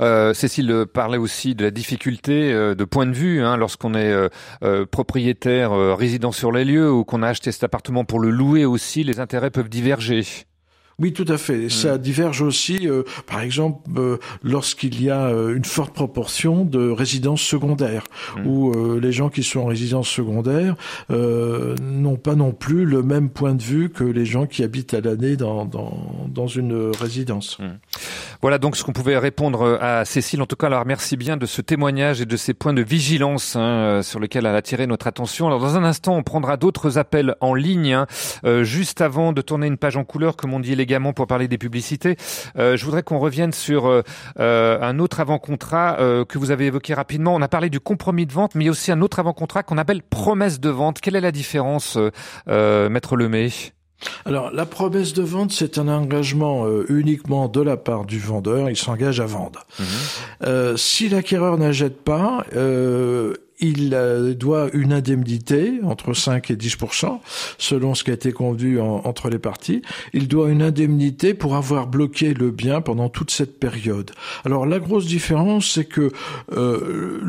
[0.00, 4.12] Euh, Cécile parlait aussi de la difficulté euh, de point de vue hein, lorsqu'on est
[4.12, 4.28] euh,
[4.62, 8.30] euh, propriétaire euh, résident sur les lieux ou qu'on a acheté cet appartement pour le
[8.30, 10.24] louer aussi, les intérêts peuvent diverger.
[11.00, 11.68] Oui, tout à fait.
[11.68, 16.90] Ça diverge aussi, euh, par exemple, euh, lorsqu'il y a euh, une forte proportion de
[16.90, 18.02] résidences secondaires,
[18.36, 18.46] Mm.
[18.46, 20.74] où euh, les gens qui sont en résidence secondaire
[21.10, 24.92] euh, n'ont pas non plus le même point de vue que les gens qui habitent
[24.94, 27.58] à l'année dans, dans, dans une résidence.
[28.42, 30.42] Voilà donc ce qu'on pouvait répondre à Cécile.
[30.42, 33.56] En tout cas, alors merci bien de ce témoignage et de ces points de vigilance
[33.56, 35.46] hein, euh, sur lesquels elle a attiré notre attention.
[35.46, 37.92] Alors dans un instant, on prendra d'autres appels en ligne.
[37.92, 38.06] hein.
[38.44, 40.74] Euh, juste avant de tourner une page en couleur, comme on dit
[41.14, 42.16] pour parler des publicités,
[42.56, 44.02] euh, je voudrais qu'on revienne sur euh,
[44.38, 45.98] euh, un autre avant-contrat
[46.28, 47.34] que vous avez évoqué rapidement.
[47.34, 49.62] On a parlé du compromis de vente, mais il y a aussi un autre avant-contrat
[49.62, 51.00] qu'on appelle promesse de vente.
[51.00, 51.98] Quelle est la différence,
[52.46, 53.50] Maître Lemay?
[54.24, 58.70] Alors, la promesse de vente, c'est un engagement euh, uniquement de la part du vendeur.
[58.70, 59.64] Il s'engage à vendre.
[60.44, 67.18] Euh, si l'acquéreur n'achète pas, euh, il euh, doit une indemnité entre 5 et 10%
[67.58, 69.82] selon ce qui a été convenu en- entre les parties.
[70.12, 74.12] Il doit une indemnité pour avoir bloqué le bien pendant toute cette période.
[74.44, 76.12] Alors la grosse différence, c'est que
[76.52, 77.20] euh,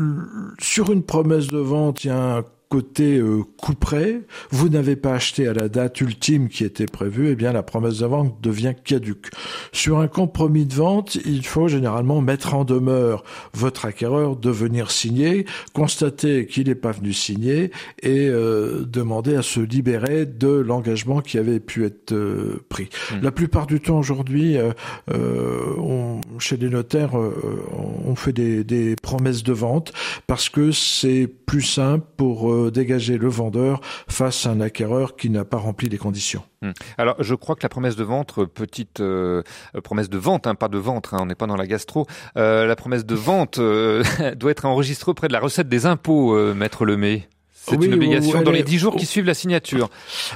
[0.60, 4.94] sur une promesse de vente, il y a un côté euh, coup près, vous n'avez
[4.94, 8.36] pas acheté à la date ultime qui était prévue, eh bien la promesse de vente
[8.40, 9.28] devient caduque.
[9.72, 14.92] Sur un compromis de vente, il faut généralement mettre en demeure votre acquéreur de venir
[14.92, 21.20] signer, constater qu'il n'est pas venu signer et euh, demander à se libérer de l'engagement
[21.22, 22.88] qui avait pu être euh, pris.
[23.20, 24.70] La plupart du temps aujourd'hui, euh,
[25.12, 27.34] euh, on- chez les notaires, euh,
[28.06, 29.92] on fait des, des promesses de vente
[30.28, 35.30] parce que c'est plus simple pour euh, dégager le vendeur face à un acquéreur qui
[35.30, 36.42] n'a pas rempli les conditions.
[36.62, 36.72] Hmm.
[36.98, 39.42] Alors, je crois que la promesse de vente, euh, petite euh,
[39.82, 42.76] promesse de vente, hein, pas de vente, hein, on n'est pas dans la gastro, la
[42.76, 43.58] promesse de vente
[44.36, 47.28] doit être enregistrée auprès de la recette des impôts, maître Lemay.
[47.70, 49.88] C'est une obligation dans les dix jours qui suivent la signature.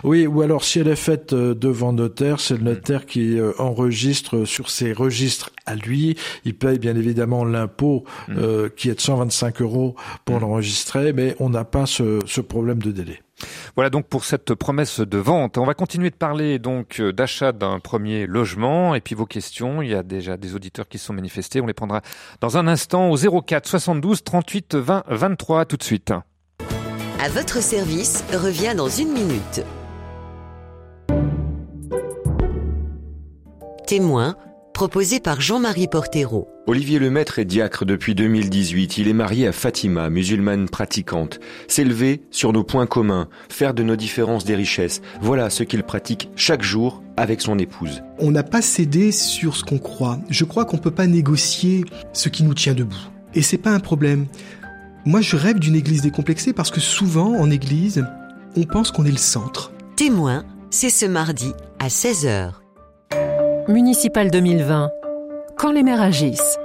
[0.02, 2.64] Oui, ou alors si elle est faite euh, devant notaire, c'est le hmm.
[2.64, 6.16] notaire qui euh, enregistre sur ses registres à lui.
[6.44, 8.34] Il paye bien évidemment l'impôt hmm.
[8.38, 9.94] euh, qui est de 125 euros
[10.24, 10.40] pour hmm.
[10.40, 13.20] l'enregistrer, mais on n'a pas ce, ce problème de délai.
[13.74, 15.58] Voilà donc pour cette promesse de vente.
[15.58, 19.82] On va continuer de parler donc d'achat d'un premier logement et puis vos questions.
[19.82, 21.60] Il y a déjà des auditeurs qui sont manifestés.
[21.60, 22.00] On les prendra
[22.40, 26.12] dans un instant au 04 72 38 20 23 tout de suite.
[27.24, 29.64] À votre service revient dans une minute.
[33.86, 34.36] Témoin,
[34.74, 36.48] proposé par Jean-Marie Portero.
[36.66, 38.98] Olivier Lemaître est diacre depuis 2018.
[38.98, 41.40] Il est marié à Fatima, musulmane pratiquante.
[41.66, 45.00] S'élever sur nos points communs, faire de nos différences des richesses.
[45.22, 48.02] Voilà ce qu'il pratique chaque jour avec son épouse.
[48.18, 50.18] On n'a pas cédé sur ce qu'on croit.
[50.28, 53.08] Je crois qu'on peut pas négocier ce qui nous tient debout.
[53.32, 54.26] Et c'est pas un problème.
[55.06, 58.06] Moi, je rêve d'une église décomplexée parce que souvent, en église,
[58.56, 59.70] on pense qu'on est le centre.
[59.96, 62.52] Témoin, c'est ce mardi à 16h.
[63.68, 64.90] Municipal 2020.
[65.58, 66.58] Quand les maires agissent.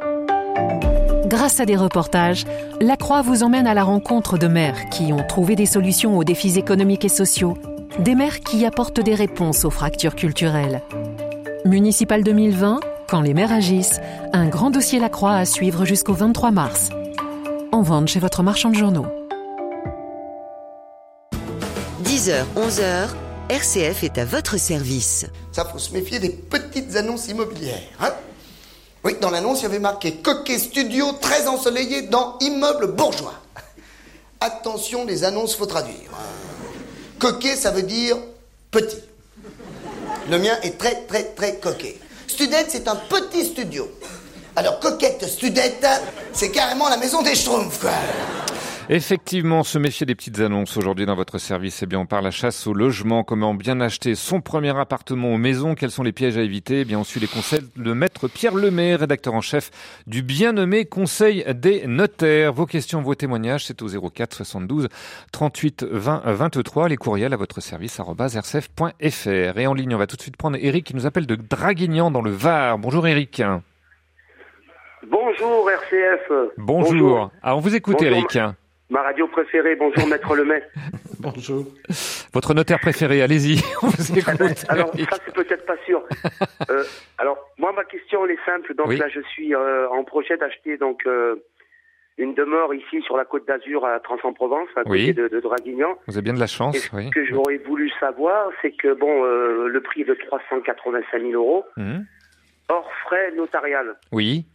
[1.26, 2.46] Grâce à des reportages,
[2.80, 6.24] La Croix vous emmène à la rencontre de maires qui ont trouvé des solutions aux
[6.24, 7.58] défis économiques et sociaux,
[8.00, 10.82] des maires qui apportent des réponses aux fractures culturelles.
[11.66, 14.00] Municipal 2020, quand les maires agissent,
[14.32, 16.90] un grand dossier La Croix à suivre jusqu'au 23 mars
[17.72, 19.06] en vente chez votre marchand de journaux.
[22.04, 23.10] 10h, 11h,
[23.50, 25.26] RCF est à votre service.
[25.52, 27.82] Ça, faut se méfier des petites annonces immobilières.
[28.00, 28.14] Hein
[29.04, 33.36] oui, dans l'annonce, il y avait marqué Coquet Studio très ensoleillé dans immeuble bourgeois.
[34.42, 36.10] Attention, les annonces, faut traduire.
[37.18, 38.18] Coquet, ça veut dire
[38.72, 39.00] petit.
[40.30, 41.98] Le mien est très, très, très coquet.
[42.28, 43.90] Student, c'est un petit studio.
[44.60, 45.88] Alors, coquette studette,
[46.34, 47.94] c'est carrément la maison des schtroumpfs, quoi.
[48.90, 51.82] Effectivement, se méfier des petites annonces aujourd'hui dans votre service.
[51.82, 55.38] Eh bien, on parle à chasse au logement, comment bien acheter son premier appartement ou
[55.38, 56.82] maison, quels sont les pièges à éviter?
[56.82, 59.72] Eh bien, on suit les conseils de maître Pierre Lemay, rédacteur en chef
[60.08, 62.52] du bien nommé Conseil des notaires.
[62.52, 64.90] Vos questions, vos témoignages, c'est au 04 72
[65.32, 66.90] 38 20 23.
[66.90, 69.58] Les courriels à votre service, rcf.fr.
[69.58, 72.12] Et en ligne, on va tout de suite prendre Eric qui nous appelle de Draguignan
[72.12, 72.78] dans le Var.
[72.78, 73.42] Bonjour Eric.
[75.08, 76.32] Bonjour RCF.
[76.58, 77.32] Bonjour.
[77.42, 78.38] Ah, on vous écoute Eric.
[78.90, 80.62] Ma, radio préférée, bonjour Maître Lemay.
[81.20, 81.66] bonjour.
[82.34, 84.66] Votre notaire préféré, allez-y, on vous écoute.
[84.68, 86.04] alors ça c'est peut-être pas sûr.
[86.70, 86.84] Euh,
[87.18, 90.78] alors moi ma question elle est simple, donc là je suis euh, en projet d'acheter
[90.78, 91.36] donc euh,
[92.18, 95.96] une demeure ici sur la côte d'Azur à Trans-en-Provence, à côté de, de, Draguignan.
[96.06, 96.92] Vous avez bien de la chance.
[96.94, 97.06] oui.
[97.08, 101.64] Ce que j'aurais voulu savoir, c'est que bon, le prix est de 385 000 euros,
[101.78, 102.00] mmh.
[102.68, 103.96] hors frais notarial.
[104.12, 104.46] Oui.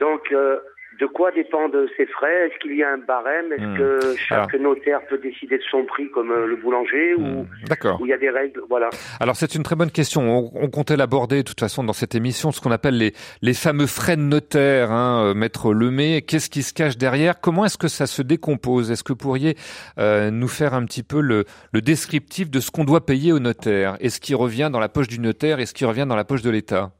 [0.00, 0.58] Donc, euh,
[1.00, 2.46] de quoi dépendent ces frais?
[2.46, 3.52] Est-ce qu'il y a un barème?
[3.52, 3.76] Est-ce hmm.
[3.76, 7.46] que chaque notaire peut décider de son prix comme euh, le boulanger ou hmm.
[7.68, 8.00] D'accord.
[8.02, 8.60] il y a des règles?
[8.68, 8.90] Voilà.
[9.20, 10.50] Alors c'est une très bonne question.
[10.54, 13.86] On, comptait l'aborder de toute façon dans cette émission, ce qu'on appelle les, les fameux
[13.86, 16.22] frais de notaire, hein, euh, maître Lemay.
[16.22, 17.40] Qu'est-ce qui se cache derrière?
[17.40, 18.90] Comment est-ce que ça se décompose?
[18.90, 19.56] Est-ce que vous pourriez
[19.98, 23.96] nous faire un petit peu le, le descriptif de ce qu'on doit payer au notaire?
[24.00, 25.60] Et ce qui revient dans la poche du notaire?
[25.60, 26.92] Et ce qui revient dans la poche de l'État?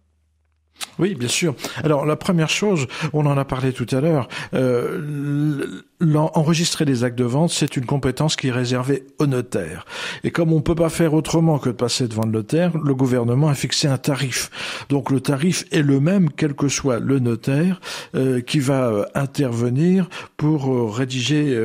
[0.98, 1.54] Oui, bien sûr.
[1.84, 7.18] Alors la première chose, on en a parlé tout à l'heure, euh, enregistrer les actes
[7.18, 9.84] de vente, c'est une compétence qui est réservée au notaire.
[10.24, 13.48] Et comme on peut pas faire autrement que de passer devant le notaire, le gouvernement
[13.48, 14.50] a fixé un tarif.
[14.88, 17.80] Donc le tarif est le même, quel que soit le notaire
[18.14, 21.58] euh, qui va euh, intervenir pour euh, rédiger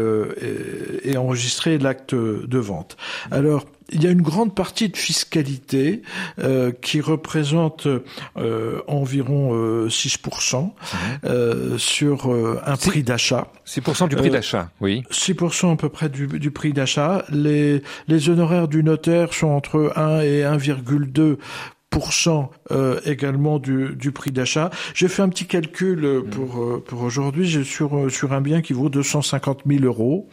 [1.03, 2.97] et, et enregistrer l'acte de vente.
[3.31, 6.01] Alors il y a une grande partie de fiscalité
[6.39, 7.87] euh, qui représente
[8.37, 10.71] euh, environ euh, 6% mhm.
[11.25, 13.47] euh, sur euh, un prix d'achat.
[13.67, 15.03] 6% du prix d'achat, oui.
[15.11, 17.25] 6% à peu près du, du prix d'achat.
[17.29, 21.37] Les, les honoraires du notaire sont entre 1 et 1,2
[22.73, 24.69] euh, également du, du prix d'achat.
[24.93, 26.29] J'ai fait un petit calcul euh, mm.
[26.29, 27.45] pour euh, pour aujourd'hui.
[27.45, 30.27] J'ai sur euh, sur un bien qui vaut 250 000 euros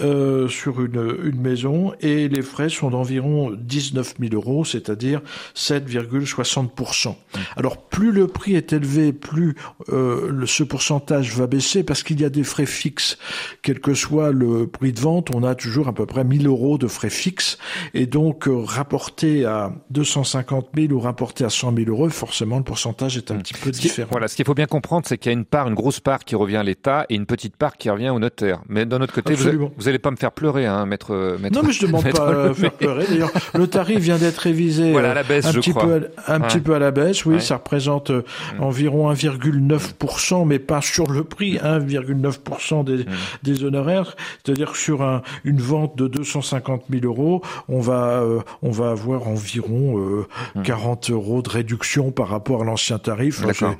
[0.00, 5.20] euh, sur une une maison et les frais sont d'environ 19 000 euros, c'est-à-dire
[5.54, 7.14] 7,60 mm.
[7.56, 9.56] Alors plus le prix est élevé, plus
[9.90, 13.18] euh, ce pourcentage va baisser parce qu'il y a des frais fixes,
[13.62, 16.78] quel que soit le prix de vente, on a toujours à peu près 1000 euros
[16.78, 17.58] de frais fixes
[17.94, 22.64] et donc rapporté à 250 000 ou rapporté à 100 200 000 euros, forcément le
[22.64, 24.08] pourcentage est un petit peu différent.
[24.10, 26.20] voilà, ce qu'il faut bien comprendre, c'est qu'il y a une part, une grosse part
[26.24, 28.60] qui revient à l'État et une petite part qui revient au notaire.
[28.68, 31.54] Mais d'un autre côté, vous, vous allez pas me faire pleurer, hein, maître, maître.
[31.56, 33.06] Non, mais je demande pas à faire pleurer.
[33.08, 34.92] D'ailleurs, le tarif vient d'être révisé.
[34.92, 35.84] Voilà, à la baisse, un je petit crois.
[35.84, 37.24] peu, à, un petit peu à la baisse.
[37.24, 38.22] Oui, ça représente euh,
[38.58, 38.62] Mm.
[38.62, 43.06] environ 1,9%, mais pas sur le prix, 1,9% des, Mm.
[43.42, 44.16] des honoraires.
[44.44, 48.90] C'est-à-dire que sur un, une vente de 250 000 euros, on va, euh, on va
[48.90, 50.26] avoir environ euh,
[50.64, 53.42] 40 euros de réduction par rapport à l'ancien tarif.
[53.42, 53.46] Mm.
[53.46, 53.74] D'accord.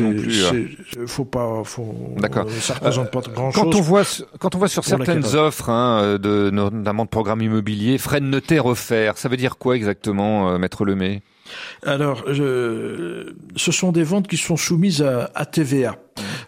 [0.00, 2.46] Euh, Faut pas, faut, D'accord.
[2.46, 3.62] euh, ça représente pas grand-chose.
[3.62, 4.02] Quand on voit,
[4.38, 8.66] quand on voit sur certaines offres, hein, de, notamment de programmes immobiliers, frais de notaire
[8.66, 11.22] offerts, ça veut dire quoi exactement, euh, maître Lemay?
[11.84, 15.96] Alors, ce sont des ventes qui sont soumises à, à TVA.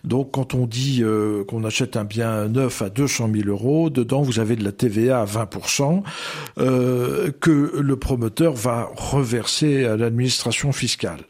[0.05, 4.23] Donc, quand on dit euh, qu'on achète un bien neuf à 200 000 euros, dedans
[4.23, 5.49] vous avez de la TVA à 20
[6.59, 11.21] euh, que le promoteur va reverser à l'administration fiscale.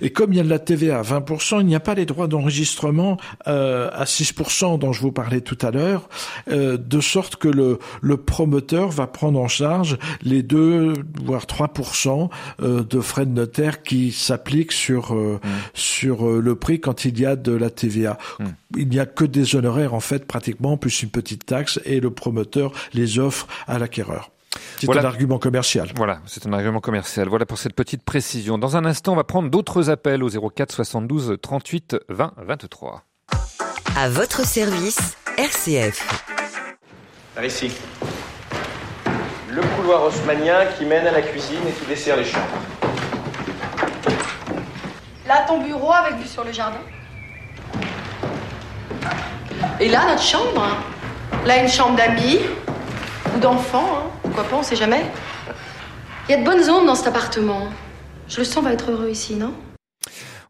[0.00, 2.06] Et comme il y a de la TVA à 20% il n'y a pas les
[2.06, 3.16] droits d'enregistrement
[3.48, 6.08] euh, à 6% dont je vous parlais tout à l'heure,
[6.50, 10.92] euh, de sorte que le, le promoteur va prendre en charge les 2
[11.24, 11.72] voire 3
[12.60, 15.40] euh, de frais de notaire qui s'appliquent sur euh,
[15.74, 18.18] sur euh, le prix quand il y a de la TVA.
[18.76, 22.10] Il n'y a que des honoraires en fait pratiquement plus une petite taxe et le
[22.10, 24.30] promoteur les offre à l'acquéreur.
[24.78, 25.02] C'est Voilà.
[25.02, 25.88] un argument commercial.
[25.96, 27.28] Voilà, c'est un argument commercial.
[27.28, 28.58] Voilà pour cette petite précision.
[28.58, 33.02] Dans un instant, on va prendre d'autres appels au 04 72 38 20 23.
[33.96, 36.24] À votre service, RCF.
[37.34, 37.70] Par ici.
[39.52, 42.46] Le couloir haussmannien qui mène à la cuisine et qui dessert les chambres.
[45.26, 46.80] Là, ton bureau avec vue sur le jardin.
[49.78, 50.66] Et là, notre chambre.
[51.46, 52.40] Là, une chambre d'amis
[53.34, 53.88] ou d'enfants.
[53.96, 54.10] Hein.
[54.22, 55.04] Pourquoi pas, on sait jamais.
[56.28, 57.68] Il y a de bonnes ondes dans cet appartement.
[58.28, 59.52] Je le sens, va être heureux ici, non?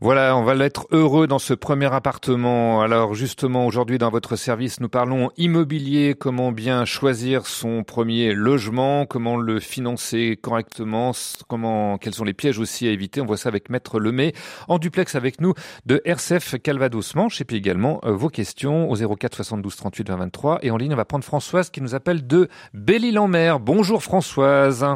[0.03, 2.80] Voilà, on va l'être heureux dans ce premier appartement.
[2.80, 9.05] Alors justement, aujourd'hui dans votre service, nous parlons immobilier, comment bien choisir son premier logement,
[9.05, 11.12] comment le financer correctement,
[11.48, 13.20] comment quels sont les pièges aussi à éviter?
[13.20, 14.32] On voit ça avec Maître Lemay
[14.68, 15.53] en duplex avec nous
[15.84, 20.16] de RCF Calvados Manche et puis également euh, vos questions au 04 72 38 20
[20.16, 23.61] 23 et en ligne on va prendre Françoise qui nous appelle de Belle-Île-en-Mer.
[23.61, 24.86] Bonjour Françoise.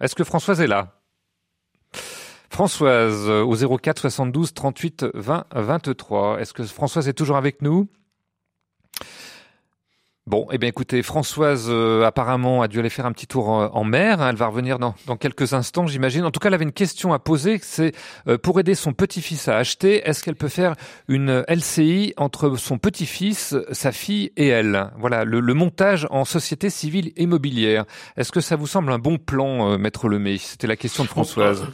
[0.00, 0.99] Est-ce que Françoise est là?
[2.60, 6.40] Françoise euh, au 04 72 38 20 23.
[6.42, 7.88] Est-ce que Françoise est toujours avec nous?
[10.26, 13.68] Bon, eh bien écoutez, Françoise euh, apparemment a dû aller faire un petit tour euh,
[13.72, 14.20] en mer.
[14.20, 16.26] Elle va revenir dans, dans quelques instants, j'imagine.
[16.26, 17.58] En tout cas, elle avait une question à poser.
[17.62, 17.92] C'est
[18.28, 20.74] euh, pour aider son petit-fils à acheter, est-ce qu'elle peut faire
[21.08, 24.90] une LCI entre son petit-fils, sa fille et elle?
[24.98, 27.86] Voilà, le, le montage en société civile immobilière.
[28.18, 30.36] Est-ce que ça vous semble un bon plan, Maître Lemay?
[30.36, 31.66] C'était la question de Françoise.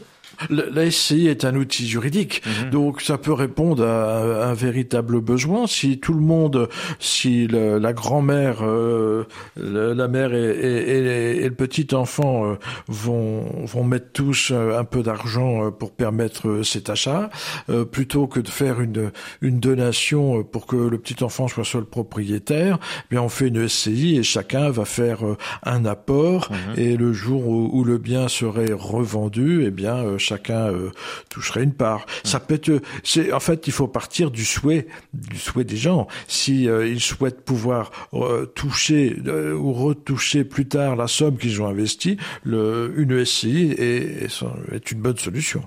[0.51, 2.71] La SCI est un outil juridique, Mhm.
[2.71, 5.67] donc ça peut répondre à, un véritable besoin.
[5.67, 6.69] Si tout le monde,
[7.01, 9.25] si le- la grand-mère, euh,
[9.57, 12.55] la, mère et, et- et- et le petit enfant euh,
[12.89, 17.31] vont, vont mettre tous euh, un peu d'argent pour permettre cet achat,
[17.71, 19.11] euh, plutôt que de faire une,
[19.43, 23.69] une donation pour que le petit enfant soit seul propriétaire, eh bien on fait une
[23.69, 25.19] SCI et chacun va faire
[25.65, 30.91] un apport et le jour où, où le bien serait revendu, eh bien chacun euh,
[31.29, 32.07] toucherait une part.
[32.25, 36.07] Ça peut être, c'est en fait il faut partir du souhait, du souhait des gens.
[36.29, 41.63] Si euh, ils souhaitent pouvoir euh, toucher euh, ou retoucher plus tard la somme qu'ils
[41.63, 45.63] ont investie, le, une SCI est, est, est une bonne solution.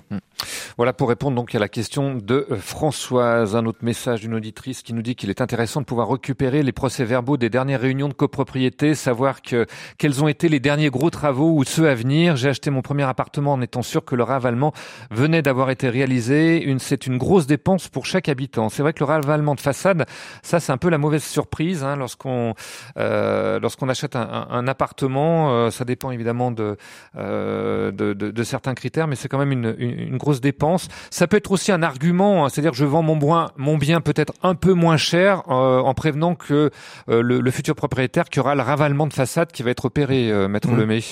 [0.76, 3.56] Voilà pour répondre donc à la question de euh, Françoise.
[3.56, 6.72] Un autre message d'une auditrice qui nous dit qu'il est intéressant de pouvoir récupérer les
[6.72, 9.66] procès-verbaux des dernières réunions de copropriété, savoir que
[9.98, 12.36] quels ont été les derniers gros travaux ou ceux à venir.
[12.36, 14.72] J'ai acheté mon premier appartement en étant sûr que le ravalement
[15.10, 16.62] venait d'avoir été réalisé.
[16.62, 18.68] Une, c'est une grosse dépense pour chaque habitant.
[18.68, 20.06] C'est vrai que le ravalement de façade,
[20.42, 22.54] ça c'est un peu la mauvaise surprise hein, lorsqu'on
[22.96, 25.52] euh, lorsqu'on achète un, un- appartement.
[25.52, 26.76] euh, ça dépend évidemment de,
[27.16, 30.88] euh, de, de, certains critères, mais c'est quand même une, une grosse dépense.
[31.10, 34.32] Ça peut être aussi un argument, hein, c'est-à-dire je vends mon bien, mon bien peut-être
[34.42, 36.70] un peu moins cher euh, en prévenant que
[37.08, 40.30] euh, le, le futur propriétaire qui aura le ravalement de façade qui va être opéré,
[40.30, 40.78] euh, maître Mmh.
[40.78, 41.02] Lemay.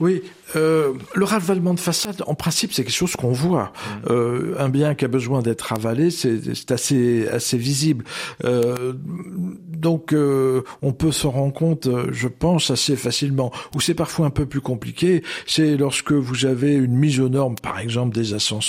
[0.00, 0.22] Oui,
[0.56, 3.72] euh, le ravalement de façade, en principe, c'est quelque chose qu'on voit.
[4.08, 8.04] Euh, un bien qui a besoin d'être ravalé, c'est assez assez visible.
[8.42, 13.52] Donc, on peut s'en rendre compte, je pense, assez facilement.
[13.74, 17.56] Où c'est parfois un peu plus compliqué, c'est lorsque vous avez une mise aux normes,
[17.56, 18.67] par exemple des ascenseurs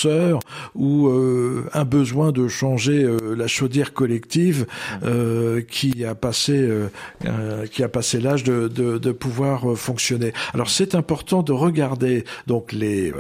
[0.76, 1.10] ou
[1.74, 4.66] un besoin de changer la chaudière collective
[5.70, 6.70] qui a passé
[7.72, 10.34] qui a passé l'âge de, de, de, pouvoir fonctionner.
[10.54, 13.14] Alors c'est important de regarder donc les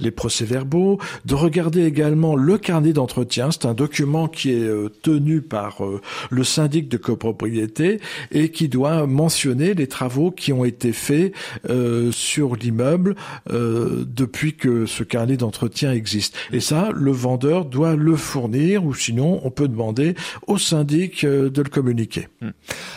[0.00, 3.50] les procès-verbaux, de regarder également le carnet d'entretien.
[3.50, 4.70] C'est un document qui est
[5.02, 5.82] tenu par
[6.30, 8.00] le syndic de copropriété
[8.32, 11.32] et qui doit mentionner les travaux qui ont été faits
[11.68, 13.14] euh, sur l'immeuble
[13.50, 16.36] euh, depuis que ce carnet d'entretien existe.
[16.52, 20.14] Et ça, le vendeur doit le fournir ou sinon on peut demander
[20.46, 22.28] au syndic euh, de le communiquer.
[22.40, 22.50] Hmm.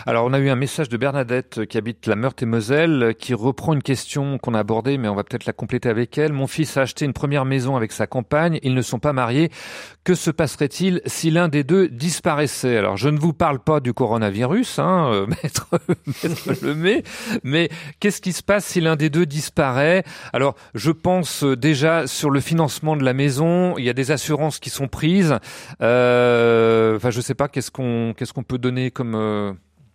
[0.06, 3.84] Alors on a eu un message de Bernadette qui habite la Meurthe-et-Moselle qui reprend une
[3.84, 6.34] question qu'on a abordée mais on va peut-être la compléter avec elle.
[6.34, 9.52] Mon fils a acheté une première maison avec sa compagne, ils ne sont pas mariés.
[10.04, 12.78] Que se passerait-il si l'un des deux disparaissait?
[12.78, 15.68] Alors je ne vous parle pas du coronavirus, hein, euh, maître,
[16.24, 17.04] maître Lemay,
[17.44, 17.70] mais
[18.00, 20.04] qu'est-ce qui se passe si l'un des deux disparaît?
[20.34, 24.12] Alors, je pense euh, déjà sur le financement de la maison, il y a des
[24.12, 25.38] assurances qui sont prises.
[25.82, 29.54] Euh, enfin, je sais pas, qu'est-ce qu'on peut donner comme euh,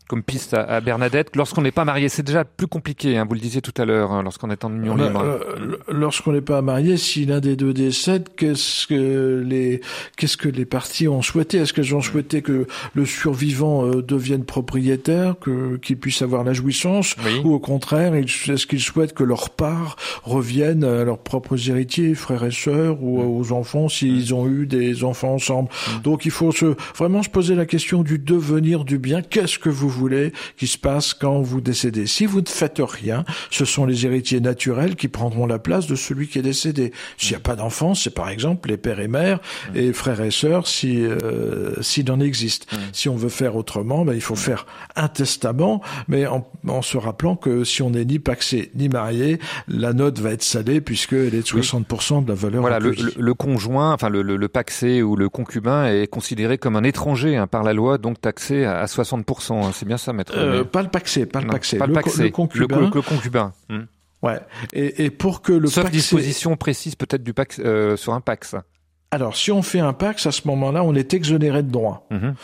[0.08, 3.40] comme piste à, Bernadette lorsqu'on n'est pas marié C'est déjà plus compliqué, hein, vous le
[3.40, 5.22] disiez tout à l'heure, hein, lorsqu'on est en union libre.
[5.22, 9.80] Euh, lorsqu'on n'est pas marié, si l'un des deux décède, qu'est-ce que les
[10.16, 11.58] qu'est-ce que les parties ont souhaité?
[11.58, 16.52] Est-ce qu'elles ont souhaité que le survivant euh, devienne propriétaire, que qu'il puisse avoir la
[16.52, 22.14] jouissance, ou au contraire, est-ce qu'ils souhaitent que leur part revienne à leurs propres héritiers,
[22.14, 23.40] frères et sœurs, ou mm.
[23.40, 24.36] aux enfants s'ils mm.
[24.36, 25.68] ont eu des enfants ensemble?
[25.70, 26.02] Mm.
[26.02, 29.22] Donc il faut se vraiment se poser la question du devenir du bien.
[29.22, 32.06] Qu'est-ce que vous voulez qui se passe quand vous décédez.
[32.06, 35.94] Si vous ne faites rien, ce sont les héritiers naturels qui prendront la place de
[35.94, 36.92] celui qui est décédé.
[37.16, 39.40] S'il n'y a pas d'enfants, c'est par exemple les pères et mères
[39.74, 42.66] et frères et sœurs si euh, s'il en existe.
[42.92, 44.66] Si on veut faire autrement, ben, il faut faire
[44.96, 49.38] un testament, mais en, en, se rappelant que si on n'est ni paxé ni marié,
[49.68, 52.60] la note va être salée puisqu'elle est de 60% de la valeur.
[52.60, 56.84] Voilà, le, le, conjoint, enfin le, le, paxé ou le concubin est considéré comme un
[56.84, 59.64] étranger hein, par la loi, donc taxé à 60%.
[59.64, 60.32] Hein, c'est bien ça, maître.
[60.36, 61.76] Euh, pas le paxé, pas le paxé.
[61.76, 62.88] Pas le, le, concubin.
[62.94, 63.52] Le, concubin.
[63.68, 63.80] Hmm.
[64.22, 64.38] Ouais.
[64.72, 68.54] Et, et, pour que le Sauf disposition précise peut-être du pax euh, sur un pax.
[69.10, 72.06] Alors, si on fait un Pax, à ce moment-là, on est exonéré de droit.
[72.10, 72.34] Mhm.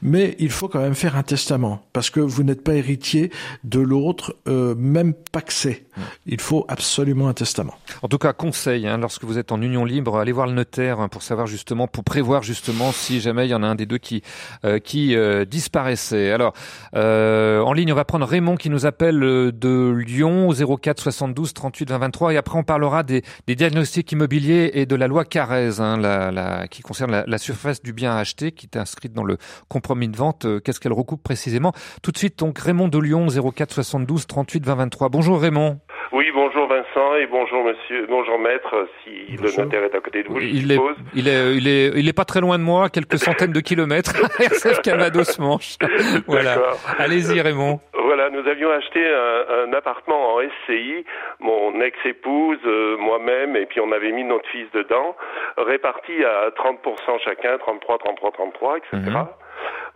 [0.00, 3.30] Mais il faut quand même faire un testament, parce que vous n'êtes pas héritier
[3.64, 5.85] de l'autre, euh, même paxé.
[6.26, 7.74] Il faut absolument un testament.
[8.02, 11.00] En tout cas, conseil, hein, lorsque vous êtes en union libre, allez voir le notaire
[11.00, 13.86] hein, pour savoir justement, pour prévoir justement si jamais il y en a un des
[13.86, 14.22] deux qui
[14.64, 16.30] euh, qui euh, disparaissait.
[16.32, 16.54] Alors,
[16.94, 21.90] en ligne, on va prendre Raymond qui nous appelle de Lyon au 04 72 38
[21.90, 25.80] 20 23 et après on parlera des, diagnostics immobiliers et de la loi Carrez.
[25.80, 29.38] Hein, la, qui concerne la, surface du bien acheté, qui est inscrite dans le
[29.68, 30.44] compromis de vente.
[30.44, 31.72] Euh, qu'est-ce qu'elle recoupe précisément?
[32.02, 35.08] Tout de suite, donc Raymond de Lyon, 04 72 38 20 23.
[35.08, 35.78] Bonjour Raymond.
[36.12, 40.28] Oui, bonjour Vincent et bonjour monsieur, bonjour maître, si le notaire est à côté de
[40.28, 40.78] vous, je il Est,
[41.14, 44.12] il est, il est, il est pas très loin de moi, quelques centaines de kilomètres.
[44.40, 45.76] RCF Camados Manche.
[46.26, 46.58] Voilà.
[46.98, 47.80] Allez-y Raymond.
[47.94, 51.04] Voilà, nous avions acheté un, appartement en SCI,
[51.40, 55.16] mon ex-épouse, euh, moi-même, et puis on avait mis notre fils dedans,
[55.58, 59.18] réparti à 30% chacun, 33, 33, 33, etc.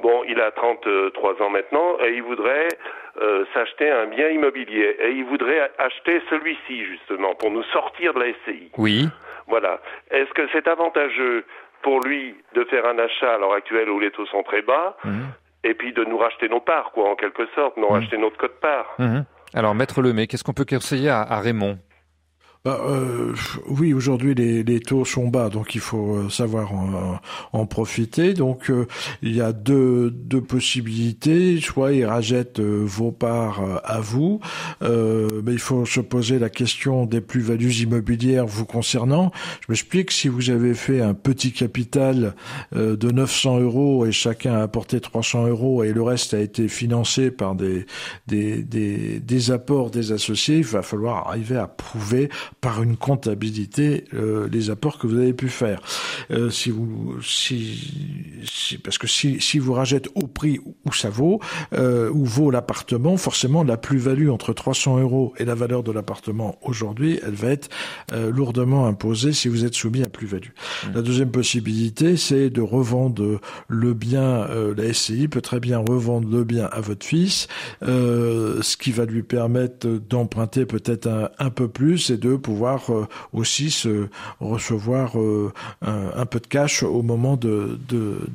[0.03, 2.69] Bon, il a 33 ans maintenant et il voudrait
[3.21, 8.21] euh, s'acheter un bien immobilier et il voudrait acheter celui-ci justement pour nous sortir de
[8.21, 8.71] la SCI.
[8.79, 9.09] Oui.
[9.47, 9.81] Voilà.
[10.11, 11.45] Est-ce que c'est avantageux
[11.83, 14.97] pour lui de faire un achat à l'heure actuelle où les taux sont très bas
[15.05, 15.27] mhm.
[15.65, 17.93] et puis de nous racheter nos parts, quoi, en quelque sorte, nous mhm.
[17.93, 18.95] racheter notre code part?
[18.99, 19.25] Mhm.
[19.55, 21.79] Alors, Maître Lemay, qu'est-ce qu'on peut conseiller à Raymond?
[22.63, 23.33] Bah, euh,
[23.69, 27.19] oui, aujourd'hui les, les, taux sont bas, donc il faut euh, savoir en,
[27.55, 28.35] en profiter.
[28.35, 28.87] Donc euh,
[29.23, 31.59] il y a deux, deux possibilités.
[31.59, 34.41] Soit ils rachètent euh, vos parts à vous,
[34.83, 39.33] mais il faut se poser la question des plus-values immobilières vous concernant.
[39.61, 42.35] Je m'explique, si vous avez fait un petit capital
[42.73, 47.31] de 900 euros et chacun a apporté 300 euros et le reste a été financé
[47.31, 47.87] par des,
[48.27, 52.29] des, des, des apports des associés, il va falloir arriver à prouver
[52.61, 55.81] par une comptabilité euh, les apports que vous avez pu faire.
[56.31, 61.09] Euh, si vous, si, si, parce que si, si vous rachète au prix où ça
[61.09, 61.41] vaut,
[61.73, 66.59] euh, où vaut l'appartement, forcément la plus-value entre 300 euros et la valeur de l'appartement
[66.63, 67.69] aujourd'hui, elle va être
[68.13, 70.51] euh, lourdement imposée si vous êtes soumis à plus-value.
[70.51, 70.89] Mmh.
[70.95, 74.21] La deuxième possibilité, c'est de revendre le bien.
[74.21, 77.49] Euh, la SCI peut très bien revendre le bien à votre fils,
[77.83, 83.07] ce qui va lui permettre d'emprunter peut-être un, un peu plus et de pouvoir euh,
[83.33, 84.09] aussi se
[84.41, 87.79] recevoir euh, un, peu de cash au moment de,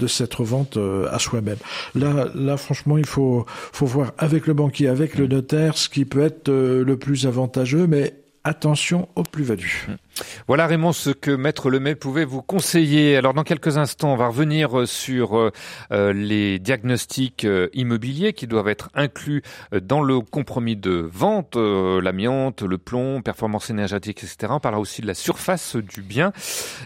[0.07, 1.57] cette revente euh, à soi-même.
[1.95, 6.05] Là, là, franchement, il faut, faut voir avec le banquier, avec le notaire, ce qui
[6.05, 8.13] peut être le plus avantageux, mais
[8.45, 9.87] attention aux plus-values.
[10.47, 13.17] Voilà Raymond ce que Maître Lemay pouvait vous conseiller.
[13.17, 15.51] Alors dans quelques instants, on va revenir euh, sur euh,
[15.91, 19.41] euh, les diagnostics immobiliers qui doivent être inclus
[19.81, 24.47] dans le compromis de vente, l'amiante, le plomb, performance énergétique, etc.
[24.49, 26.31] On parlera aussi de la surface du bien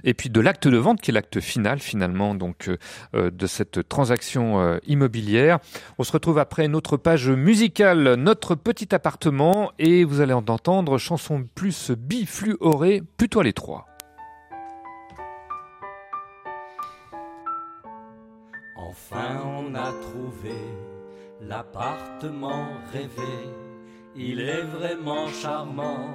[0.04, 2.70] et puis de l'acte de vente qui est l'acte final finalement donc
[3.14, 5.60] de cette transaction immobilière.
[5.98, 11.46] On se retrouve après notre page musicale, notre petit appartement et vous allez entendre chanson
[11.56, 13.86] plus bifluorée plutôt les trois.
[18.78, 20.56] Enfin on a trouvé
[21.42, 23.36] l'appartement rêvé,
[24.16, 26.14] il est vraiment charmant,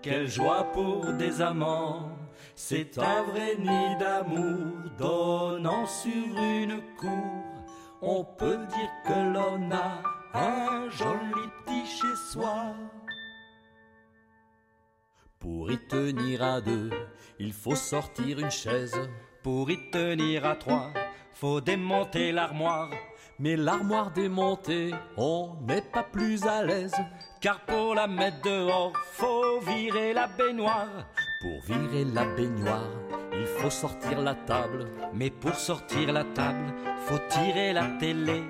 [0.00, 2.08] quelle joie pour des amants,
[2.54, 7.44] c'est un vrai nid d'amour donnant sur une cour,
[8.00, 10.00] on peut dire que l'on a
[10.32, 12.72] un joli petit chez soi.
[15.40, 16.90] Pour y tenir à deux,
[17.38, 19.00] il faut sortir une chaise.
[19.42, 20.92] Pour y tenir à trois,
[21.32, 22.90] faut démonter l'armoire.
[23.38, 26.94] Mais l'armoire démontée, on n'est pas plus à l'aise.
[27.40, 31.06] Car pour la mettre dehors, faut virer la baignoire.
[31.40, 32.90] Pour virer la baignoire,
[33.32, 34.90] il faut sortir la table.
[35.14, 36.74] Mais pour sortir la table,
[37.06, 38.42] faut tirer la télé.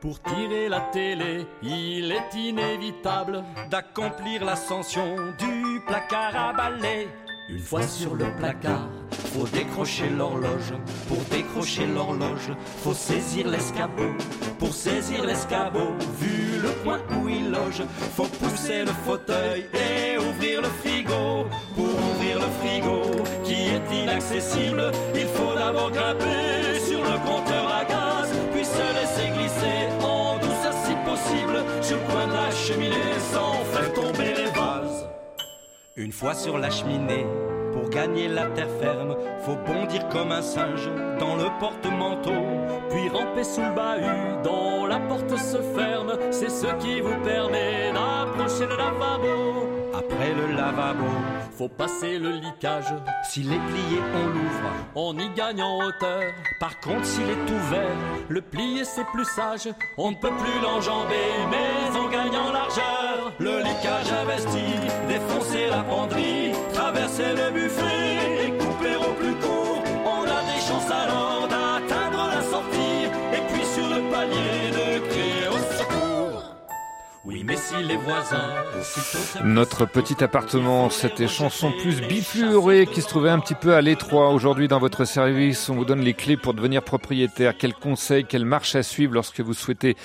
[0.00, 7.08] Pour tirer la télé, il est inévitable d'accomplir l'ascension du placard à balai.
[7.48, 8.88] Une fois sur le placard,
[9.32, 10.74] faut décrocher l'horloge.
[11.08, 12.50] Pour décrocher l'horloge,
[12.82, 14.12] faut saisir l'escabeau.
[14.58, 17.82] Pour saisir l'escabeau, vu le point où il loge,
[18.14, 21.46] faut pousser le fauteuil et ouvrir le frigo.
[21.74, 27.55] Pour ouvrir le frigo, qui est inaccessible, il faut d'abord grimper sur le compteur
[35.98, 37.24] Une fois sur la cheminée,
[37.72, 42.44] pour gagner la terre ferme, faut bondir comme un singe dans le porte-manteau,
[42.90, 46.12] puis ramper sous le bahut dont la porte se ferme.
[46.30, 49.68] C'est ce qui vous permet d'approcher le lavabo.
[49.94, 51.06] Après le lavabo,
[51.56, 52.92] faut passer le liquage.
[53.24, 54.70] S'il est plié, on l'ouvre.
[54.94, 56.22] On y gagne en hauteur.
[56.60, 57.96] Par contre, s'il est ouvert,
[58.28, 59.68] le plier c'est plus sage.
[59.96, 63.32] On ne peut plus l'enjamber, mais on gagne en largeur.
[63.38, 64.64] Le liquage investi,
[65.08, 67.95] défoncer la penderie, traverser le buffet
[77.74, 78.50] Les voisins.
[79.44, 84.30] Notre petit appartement, c'était chanson plus bifluorée qui se trouvait un petit peu à l'étroit.
[84.30, 87.56] Aujourd'hui, dans votre service, on vous donne les clés pour devenir propriétaire.
[87.56, 89.96] Quels conseils, quelles marches à suivre lorsque vous souhaitez,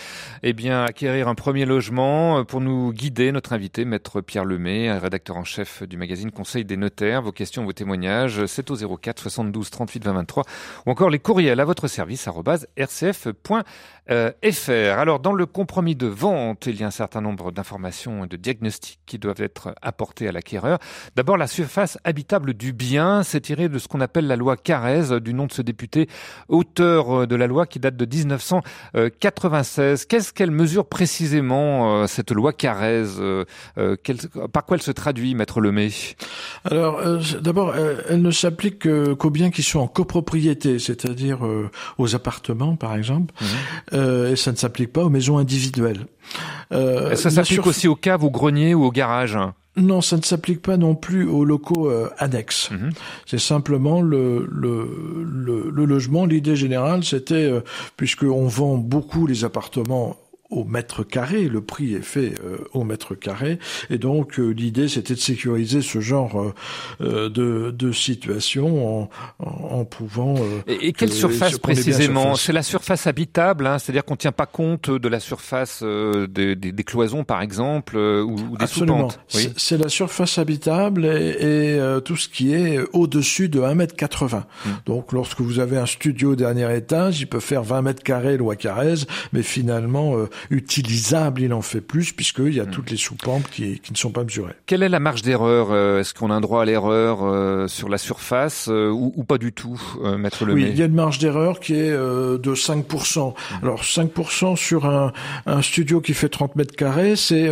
[0.41, 2.43] eh bien, acquérir un premier logement?
[2.45, 6.77] Pour nous guider, notre invité, maître Pierre Lemay, rédacteur en chef du magazine Conseil des
[6.77, 7.21] notaires.
[7.21, 10.43] Vos questions, vos témoignages, c'est au 04 72 38 20 23
[10.87, 13.53] ou encore les courriels à votre service, rcf.fr.
[14.99, 18.99] Alors, dans le compromis de vente, il y a un certain nombre d'informations de diagnostics
[19.05, 20.79] qui doivent être apportés à l'acquéreur.
[21.15, 25.19] D'abord, la surface habitable du bien, c'est tiré de ce qu'on appelle la loi Carrez,
[25.21, 26.07] du nom de ce député,
[26.47, 30.05] auteur de la loi qui date de 1996.
[30.05, 33.05] Qu'est-ce qu'elle mesure précisément, cette loi Carrez
[34.51, 35.91] Par quoi elle se traduit, Maître Lemay?
[36.65, 38.87] Alors, euh, d'abord, elle ne s'applique
[39.17, 43.45] qu'aux biens qui sont en copropriété, c'est-à-dire euh, aux appartements, par exemple, mmh.
[43.93, 46.05] euh, et ça ne s'applique pas aux maisons individuelles.
[46.71, 49.37] Euh, ça s'applique aussi aux caves, aux greniers ou aux garages
[49.77, 52.71] non, ça ne s'applique pas non plus aux locaux euh, annexes.
[52.71, 52.91] Mhm.
[53.25, 56.25] C'est simplement le, le, le, le logement.
[56.25, 57.61] L'idée générale, c'était, euh,
[57.95, 60.17] puisqu'on vend beaucoup les appartements
[60.51, 63.57] au mètre carré, le prix est fait euh, au mètre carré,
[63.89, 66.53] et donc euh, l'idée c'était de sécuriser ce genre
[66.99, 70.35] euh, de, de situation en, en, en pouvant.
[70.67, 74.89] et, et quelle surface précisément C'est la surface habitable, hein, c'est-à-dire qu'on tient pas compte
[74.91, 79.07] de la surface des, des, des, cloisons par exemple ou, ou des Absolument.
[79.33, 79.53] Oui.
[79.55, 84.45] C'est la surface habitable et, et tout ce qui est au-dessus de 1 mètre 80.
[84.65, 84.69] Mmh.
[84.85, 88.35] Donc lorsque vous avez un studio au dernier étage, il peut faire 20 mètres carrés
[88.35, 90.15] loi Carrez, mais finalement
[90.49, 94.11] utilisable, il en fait plus puisqu'il y a toutes les sous-pentes qui, qui, ne sont
[94.11, 94.53] pas mesurées.
[94.65, 97.97] Quelle est la marge d'erreur Est-ce qu'on a un droit à l'erreur euh, sur la
[97.97, 100.93] surface euh, ou, ou, pas du tout, euh, Maître Lemay Oui, il y a une
[100.93, 103.29] marge d'erreur qui est euh, de 5%.
[103.29, 103.33] Mmh.
[103.61, 105.11] Alors 5% sur un,
[105.45, 107.49] un, studio qui fait 30 mètres carrés, c'est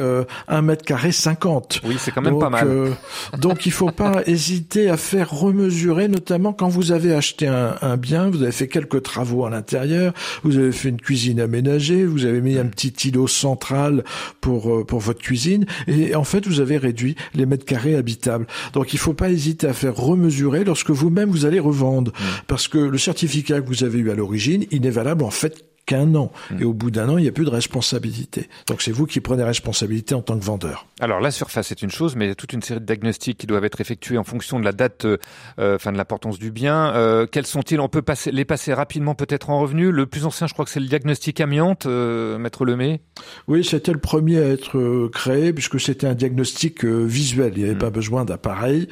[0.48, 1.82] 1 mètre carré 50.
[1.84, 2.92] Oui, c'est quand même donc, pas mal.
[3.38, 7.98] donc il faut pas hésiter à faire remesurer, notamment quand vous avez acheté un, un
[7.98, 10.14] bien, vous avez fait quelques travaux à l'intérieur,
[10.44, 14.04] vous avez fait une cuisine aménagée, vous avez mis un petit petit îlot central
[14.42, 15.66] pour pour votre cuisine.
[15.88, 18.48] Et en fait, vous avez réduit les mètres carrés habitables.
[18.74, 22.24] Donc, il faut pas hésiter à faire remesurer lorsque vous-même vous allez revendre, mmh.
[22.48, 25.69] parce que le certificat que vous avez eu à l'origine, il n'est valable en fait
[25.90, 26.32] qu'un an.
[26.52, 26.62] Hmm.
[26.62, 28.48] Et au bout d'un an, il n'y a plus de responsabilité.
[28.68, 30.86] Donc c'est vous qui prenez responsabilité en tant que vendeur.
[31.00, 33.40] Alors la surface est une chose, mais il y a toute une série de diagnostics
[33.40, 35.18] qui doivent être effectués en fonction de la date, euh,
[35.58, 36.94] euh enfin de l'importance du bien.
[36.94, 37.80] Euh, quels sont-ils?
[37.80, 39.92] On peut passer, les passer rapidement peut-être en revenu.
[39.92, 43.02] Le plus ancien, je crois que c'est le diagnostic amiante, euh, Maître Lemay.
[43.48, 47.54] Oui, c'était le premier à être créé puisque c'était un diagnostic visuel.
[47.56, 47.80] Il n'y avait hmm.
[47.80, 48.88] pas besoin d'appareil.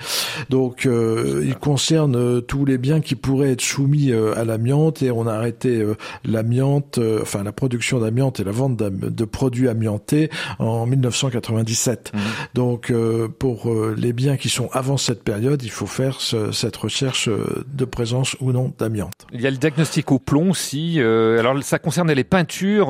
[0.49, 5.33] Donc il concerne tous les biens qui pourraient être soumis à l'amiante et on a
[5.33, 5.85] arrêté
[6.25, 10.29] l'amiante euh, enfin la production d'amiante et la vente de produits amiantés
[10.59, 12.11] en 1997.
[12.13, 12.21] Mhm.
[12.53, 16.77] Donc euh, pour euh, les biens qui sont avant cette période, il faut faire cette
[16.77, 19.27] recherche de présence ou non d'amiante.
[19.33, 20.99] Il y a le diagnostic au plomb aussi.
[20.99, 22.89] alors ça concerne les peintures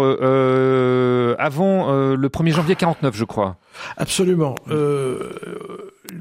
[1.40, 3.58] avant le 1er janvier 49, je crois.
[3.98, 4.56] Absolument.
[4.70, 5.32] Euh,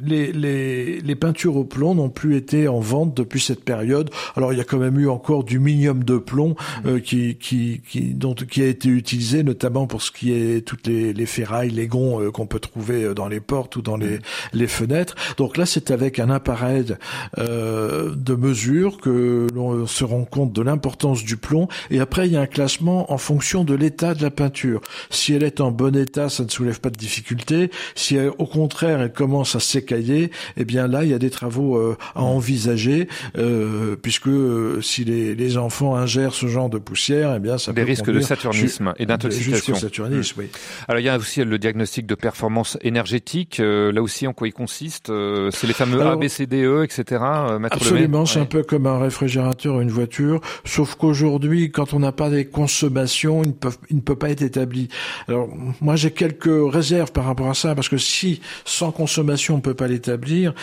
[0.03, 4.11] les, les, les, peintures au plomb n'ont plus été en vente depuis cette période.
[4.37, 7.81] Alors il y a quand même eu encore du minium de plomb euh, qui, qui,
[7.89, 11.71] qui, dont, qui a été utilisé notamment pour ce qui est toutes les, les ferrailles,
[11.71, 14.19] les gonds euh, qu'on peut trouver euh, dans les portes ou dans les,
[14.53, 15.15] les fenêtres.
[15.37, 16.97] Donc là c'est avec un appareil
[17.39, 21.69] euh, de mesure que l'on se rend compte de l'importance du plomb.
[21.91, 24.81] Et après il y a un classement en fonction de l'état de la peinture.
[25.11, 27.71] Si elle est en bon état, ça ne soulève pas de difficulté.
[27.95, 31.77] Si au contraire elle commence à s'écailler, eh bien là, il y a des travaux
[31.77, 33.09] euh, à envisager,
[33.39, 37.73] euh, puisque euh, si les, les, enfants ingèrent ce genre de poussière, eh bien ça
[37.73, 39.75] des risques de saturnisme et d'intoxication.
[39.75, 40.49] saturnisme, oui.
[40.89, 43.59] Alors il y a aussi le diagnostic de performance énergétique.
[43.59, 45.13] là aussi, en quoi il consiste
[45.51, 47.23] C'est les fameux A, B, C, D, E, etc.
[47.71, 52.29] absolument, c'est un peu comme un réfrigérateur une voiture, sauf qu'aujourd'hui, quand on n'a pas
[52.29, 54.89] des consommations, il ne, peut, il ne peut pas être établi.
[55.29, 55.49] Alors
[55.81, 59.75] moi, j'ai quelques réserves par rapport à ça, parce que si sans consommation on peut
[59.77, 60.55] pas l'établir,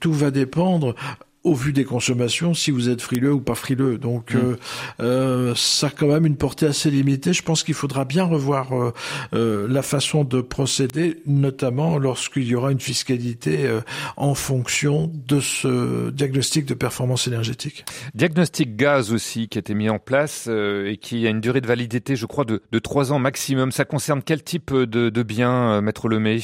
[0.00, 0.94] tout va dépendre
[1.44, 3.98] au vu des consommations, si vous êtes frileux ou pas frileux.
[3.98, 4.38] Donc, mm.
[4.38, 4.56] euh,
[5.00, 7.32] euh, ça a quand même une portée assez limitée.
[7.32, 8.70] Je pense qu'il faudra bien revoir
[9.32, 13.68] euh, la façon de procéder, notamment lorsqu'il y aura une fiscalité
[14.16, 17.84] en fonction de ce diagnostic de performance énergétique.
[18.14, 21.66] Diagnostic gaz aussi qui a été mis en place et qui a une durée de
[21.66, 23.72] validité, je crois, de, trois ans maximum.
[23.72, 26.40] Ça concerne quel type de, de biens, Maître Lemay?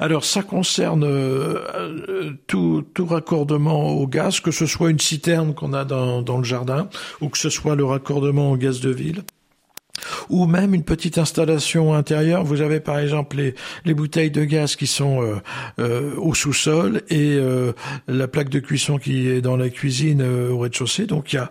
[0.00, 5.72] Alors ça concerne euh, tout, tout, raccordement au gaz, que ce soit une citerne qu'on
[5.72, 6.88] a dans, le jardin,
[7.20, 9.22] ou que ce soit le raccordement au gaz de ville
[10.28, 12.42] ou même une petite installation intérieure.
[12.42, 13.54] Vous avez par exemple les,
[13.84, 15.36] les bouteilles de gaz qui sont euh,
[15.78, 17.38] euh, au sous-sol et
[18.08, 21.06] la plaque de cuisson qui est dans la cuisine au rez-de-chaussée.
[21.06, 21.50] Donc il y a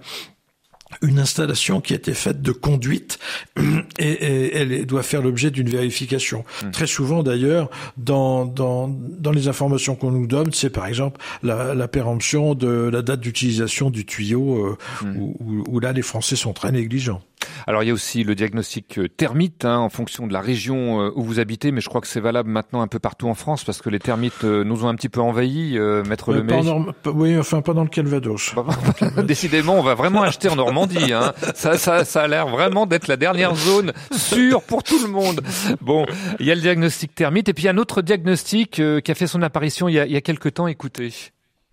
[1.02, 3.20] une installation qui a été faite de conduite
[4.00, 6.44] et, elle doit faire l'objet d'une vérification.
[6.64, 6.72] Mmh.
[6.72, 11.74] Très souvent d'ailleurs, dans, dans, dans les informations qu'on nous donne, c'est par exemple la,
[11.74, 15.18] la, péremption de la date d'utilisation du tuyau, euh, mmh.
[15.18, 17.22] où, où, là les Français sont très négligents.
[17.68, 21.02] Alors il y a aussi le diagnostic euh, termite hein, en fonction de la région
[21.02, 23.36] euh, où vous habitez, mais je crois que c'est valable maintenant un peu partout en
[23.36, 26.62] France parce que les termites nous ont un petit peu envahis, euh, Maître Lemay.
[27.06, 28.54] Oui, enfin pas dans le Calvados.
[29.24, 31.14] Décidément, on va vraiment acheter en Normandie.
[31.14, 31.34] Hein.
[31.56, 35.42] Ça, ça, ça a l'air vraiment d'être la dernière zone sûre pour tout le monde.
[35.82, 36.06] Bon,
[36.40, 39.12] il y a le diagnostic termite et puis il y a un autre diagnostic qui
[39.12, 40.68] a fait son apparition il y a, il y a quelques temps.
[40.68, 41.14] Écoutez.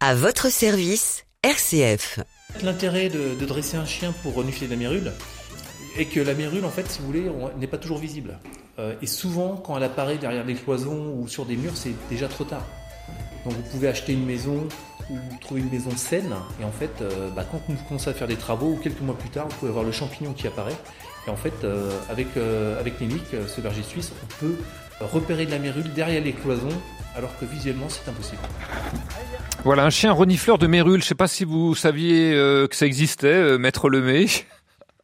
[0.00, 2.20] À votre service, RCF.
[2.62, 5.12] L'intérêt de, de, dresser un chien pour renifler la mérule,
[5.96, 7.24] et que la mérule, en fait, si vous voulez,
[7.58, 8.38] n'est pas toujours visible.
[8.78, 12.28] Euh, et souvent, quand elle apparaît derrière des cloisons ou sur des murs, c'est déjà
[12.28, 12.64] trop tard.
[13.44, 14.68] Donc vous pouvez acheter une maison
[15.10, 18.28] ou trouver une maison saine, et en fait, euh, bah, quand vous commencez à faire
[18.28, 20.76] des travaux, ou quelques mois plus tard, vous pouvez avoir le champignon qui apparaît.
[21.26, 22.28] Et en fait, euh, avec,
[22.78, 22.94] avec
[23.48, 24.56] ce berger suisse, on peut
[25.00, 26.68] repérer de la mérule derrière les cloisons,
[27.16, 28.40] alors que visuellement, c'est impossible.
[29.64, 31.00] Voilà, un chien renifleur de mérule.
[31.00, 32.30] Je ne sais pas si vous saviez
[32.70, 34.26] que ça existait, Maître Lemay.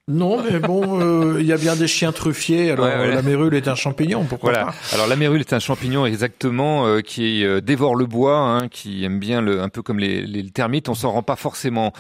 [0.09, 2.71] Non, mais bon, euh, il y a bien des chiens truffiers.
[2.71, 4.67] Alors la mérule est un champignon, pourquoi voilà.
[4.67, 8.69] pas Alors la mérule est un champignon exactement euh, qui euh, dévore le bois, hein,
[8.69, 10.89] qui aime bien le, un peu comme les, les termites.
[10.89, 11.93] On s'en rend pas forcément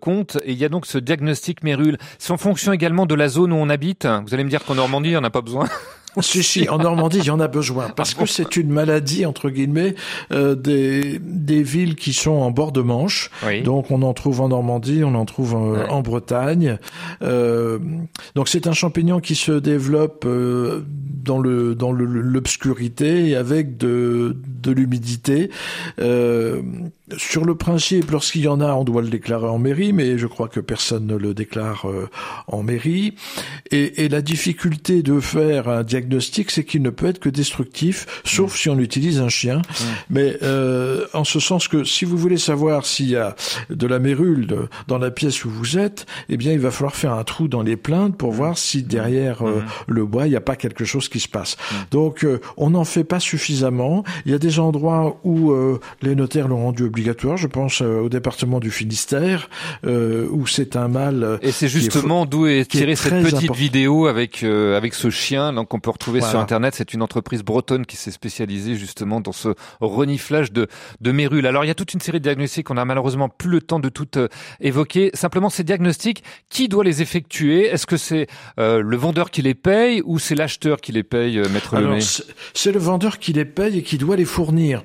[0.00, 0.38] compte.
[0.46, 1.98] Et il y a donc ce diagnostic mérule.
[2.18, 4.06] C'est en fonction également de la zone où on habite.
[4.06, 5.68] Vous allez me dire qu'en Normandie, on n'a pas besoin.
[6.20, 9.48] Si, si, en Normandie, il y en a besoin, parce que c'est une maladie, entre
[9.48, 9.94] guillemets,
[10.32, 13.30] euh, des, des villes qui sont en bord de Manche.
[13.62, 16.78] Donc on en trouve en Normandie, on en trouve euh, en Bretagne.
[17.22, 17.78] Euh,
[18.34, 20.82] donc c'est un champignon qui se développe euh,
[21.24, 25.50] dans le dans l'obscurité et avec de, de l'humidité.
[27.12, 30.18] Euh, sur le principe, lorsqu'il y en a, on doit le déclarer en mairie, mais
[30.18, 32.08] je crois que personne ne le déclare euh,
[32.48, 33.14] en mairie.
[33.70, 38.06] Et, et, la difficulté de faire un diagnostic, c'est qu'il ne peut être que destructif,
[38.24, 39.58] sauf si on utilise un chien.
[39.58, 39.84] Mmh.
[40.10, 43.36] Mais euh, en ce sens que si vous voulez savoir s'il y a
[43.68, 44.48] de la mérule
[44.88, 47.62] dans la pièce où vous êtes, eh bien, il va falloir faire un trou dans
[47.62, 51.08] les plaintes pour voir si derrière euh, le bois, il n'y a pas quelque chose
[51.08, 51.56] qui se passe.
[51.90, 54.04] Donc, euh, on n'en fait pas suffisamment.
[54.26, 55.52] Il y a des endroits où
[56.02, 59.48] les notaires l'ont rendu obligatoire je pense euh, au département du Finistère,
[59.86, 61.24] euh, où c'est un mal.
[61.24, 65.72] Euh, Et c'est justement d'où est tirée cette petite vidéo avec avec ce chien, donc
[65.72, 66.74] on peut retrouver sur internet.
[66.76, 70.66] C'est une entreprise bretonne qui s'est spécialisée justement dans ce reniflage de
[71.00, 71.46] de mérules.
[71.46, 73.80] Alors il y a toute une série de diagnostics qu'on a malheureusement plus le temps
[73.80, 74.08] de tout
[74.60, 75.10] évoquer.
[75.14, 77.66] Simplement ces diagnostics, qui doit les effectuer?
[77.66, 78.26] Est-ce que c'est
[78.58, 81.96] le vendeur qui les paye ou c'est l'acheteur qui les paye, maître Alors,
[82.54, 84.84] C'est le vendeur qui les paye et qui doit les fournir.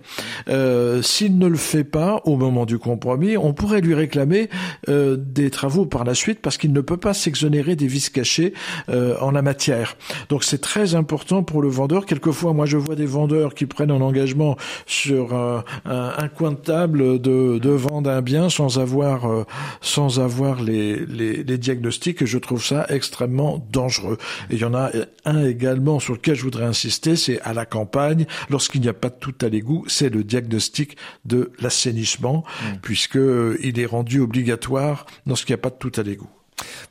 [1.02, 4.50] S'il ne le fait pas au moment du compromis, on pourrait lui réclamer
[4.90, 8.54] euh, des travaux par la suite parce qu'il ne peut pas s'exonérer des vices cachés
[8.90, 9.98] euh, en la matière.
[10.30, 12.06] Donc c'est très important pour le vendeur.
[12.06, 16.58] Quelquefois, moi je vois des vendeurs qui prennent un engagement sur un, un, coin de
[16.58, 19.44] table de, de, vendre un bien sans avoir euh,
[19.82, 24.18] sans avoir les, les, diagnostics et je trouve ça extrêmement dangereux.
[24.50, 24.92] Et il y en a
[25.26, 29.10] un également sur lequel je voudrais insister, c'est à la campagne, lorsqu'il n'y a pas
[29.10, 32.78] de tout à l'égout, c'est le diagnostic de l'assainissement puisqu'il mm.
[32.82, 36.30] puisque euh, il est rendu obligatoire lorsqu'il n'y a pas de tout à l'égout.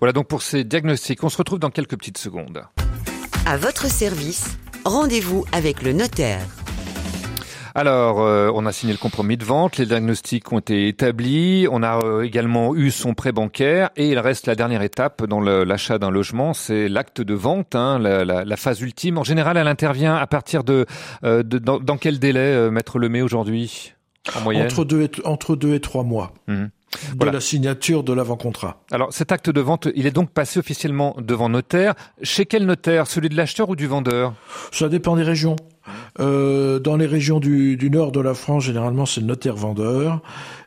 [0.01, 1.23] Voilà donc pour ces diagnostics.
[1.23, 2.65] On se retrouve dans quelques petites secondes.
[3.47, 6.47] À votre service, rendez-vous avec le notaire.
[7.77, 11.83] Alors, euh, on a signé le compromis de vente, les diagnostics ont été établis, on
[11.83, 15.99] a euh, également eu son prêt bancaire et il reste la dernière étape dans l'achat
[15.99, 19.19] d'un logement, c'est l'acte de vente, hein, la, phase ultime.
[19.19, 20.87] En général, elle intervient à partir de,
[21.23, 23.93] dans, quel délai, Maître Lemay, aujourd'hui?
[24.35, 26.33] Entre deux et, entre deux et trois mois.
[26.47, 26.70] Mhm.
[27.16, 28.81] De la signature de l'avant-contrat.
[28.93, 31.95] Alors cet acte de vente, il est donc passé officiellement devant notaire.
[32.22, 33.09] Chez quel notaire?
[33.09, 34.35] Celui de l'acheteur ou du vendeur?
[34.70, 35.57] Ça dépend des régions.
[36.20, 40.20] Euh, dans les régions du, du, nord de la France, généralement, c'est le notaire vendeur.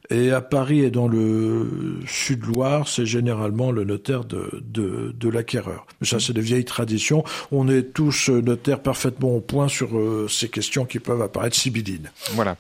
[0.10, 5.86] Et à Paris et dans le sud-Loire, c'est généralement le notaire de, de, de l'acquéreur.
[6.00, 7.26] Mais ça, c'est de vieilles traditions.
[7.52, 12.10] On est tous notaires parfaitement au point sur euh, ces questions qui peuvent apparaître sibyllines.
[12.34, 12.56] Voilà.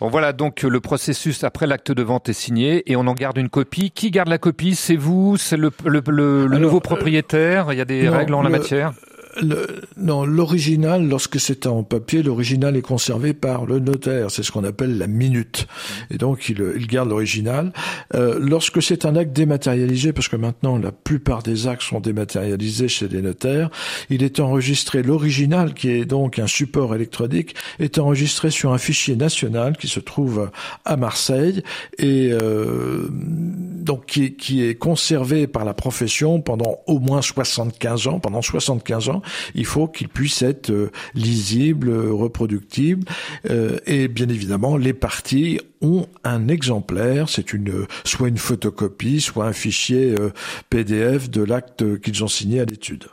[0.00, 3.36] Bon, voilà donc le processus après l'acte de vente est signé et on en garde
[3.36, 3.90] une copie.
[3.90, 4.74] Qui garde la copie?
[4.74, 5.36] C'est vous?
[5.36, 6.00] C'est le, le,
[6.46, 7.74] le, nouveau propriétaire?
[7.74, 8.94] Il y a des règles en la matière?
[9.42, 14.30] Le, non, l'original, lorsque c'est en papier, l'original est conservé par le notaire.
[14.30, 15.66] C'est ce qu'on appelle la minute.
[16.10, 17.72] Et donc, il, il garde l'original.
[18.14, 22.88] Euh, lorsque c'est un acte dématérialisé, parce que maintenant, la plupart des actes sont dématérialisés
[22.88, 23.70] chez les notaires,
[24.10, 29.16] il est enregistré, l'original, qui est donc un support électronique, est enregistré sur un fichier
[29.16, 30.50] national qui se trouve
[30.84, 31.62] à Marseille
[31.98, 38.20] et euh, donc qui, qui est conservé par la profession pendant au moins 75 ans,
[38.20, 39.22] pendant 75 ans,
[39.54, 43.04] il faut qu'il puisse être euh, lisible, reproductible,
[43.50, 49.46] euh, et bien évidemment, les parties ont un exemplaire, c'est une soit une photocopie, soit
[49.46, 50.30] un fichier euh,
[50.70, 53.04] PDF de l'acte qu'ils ont signé à l'étude.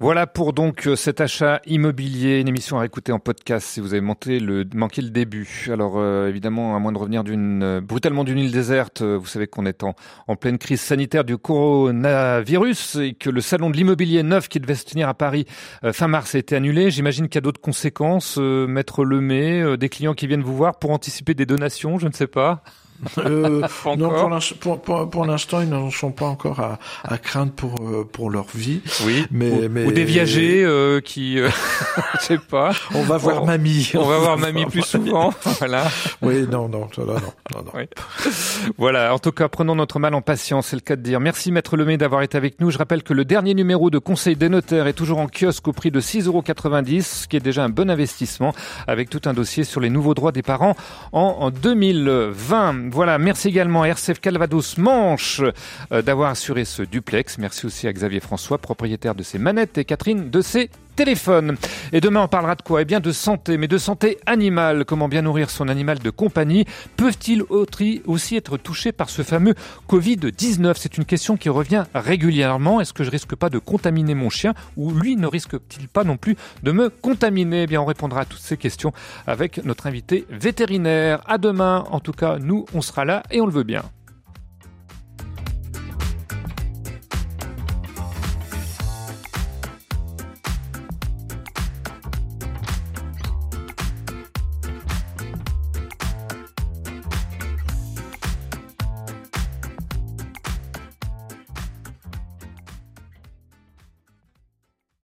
[0.00, 3.94] Voilà pour donc euh, cet achat immobilier, une émission à écouter en podcast si vous
[3.94, 5.68] avez manqué le, manqué le début.
[5.70, 9.46] Alors euh, évidemment, à moins de revenir d'une euh, brutalement d'une île déserte, vous savez
[9.46, 9.94] qu'on est en,
[10.26, 14.74] en, pleine crise sanitaire du coronavirus et que le salon de l'immobilier neuf qui devait
[14.74, 15.46] se tenir à Paris
[15.92, 16.90] fin mars a été annulé.
[16.90, 18.36] J'imagine qu'il y a d'autres conséquences.
[18.36, 22.26] Maître Lemay, des clients qui viennent vous voir pour anticiper des donations, je ne sais
[22.26, 22.64] pas.
[23.18, 23.62] Euh,
[23.96, 28.04] non, pour, pour, pour, l'instant, ils n'en sont pas encore à, à craindre pour euh,
[28.10, 28.80] pour leur vie.
[29.04, 29.26] Oui.
[29.30, 31.48] Mais, ou, mais, ou des viagers euh, qui, euh,
[32.20, 32.72] je sais pas.
[32.94, 33.92] On va voir mamie.
[33.94, 35.32] On va voir mamie plus souvent.
[35.58, 35.84] voilà.
[36.22, 37.14] Oui, non, non, non, non,
[37.54, 37.72] non.
[37.74, 37.88] Oui.
[38.78, 39.14] Voilà.
[39.14, 41.20] En tout cas, prenons notre mal en patience, c'est le cas de dire.
[41.20, 42.70] Merci, Maître Lemay, d'avoir été avec nous.
[42.70, 45.72] Je rappelle que le dernier numéro de Conseil des notaires est toujours en kiosque au
[45.72, 46.42] prix de 6,90 euros,
[47.02, 48.52] ce qui est déjà un bon investissement,
[48.86, 50.76] avec tout un dossier sur les nouveaux droits des parents
[51.12, 52.90] en, en 2020.
[52.94, 55.42] Voilà, merci également à RCF Calvados Manche
[55.90, 57.38] euh, d'avoir assuré ce duplex.
[57.38, 61.56] Merci aussi à Xavier François, propriétaire de ses manettes, et Catherine de ses téléphone.
[61.92, 62.82] Et demain, on parlera de quoi?
[62.82, 64.84] Eh bien, de santé, mais de santé animale.
[64.84, 66.64] Comment bien nourrir son animal de compagnie?
[66.96, 67.42] Peuvent-ils
[68.06, 69.54] aussi être touchés par ce fameux
[69.88, 72.80] Covid-19 C'est une question qui revient régulièrement.
[72.80, 74.54] Est-ce que je risque pas de contaminer mon chien?
[74.76, 77.62] Ou lui ne risque-t-il pas non plus de me contaminer?
[77.62, 78.92] Eh bien, on répondra à toutes ces questions
[79.26, 81.22] avec notre invité vétérinaire.
[81.26, 81.84] À demain.
[81.90, 83.82] En tout cas, nous, on sera là et on le veut bien.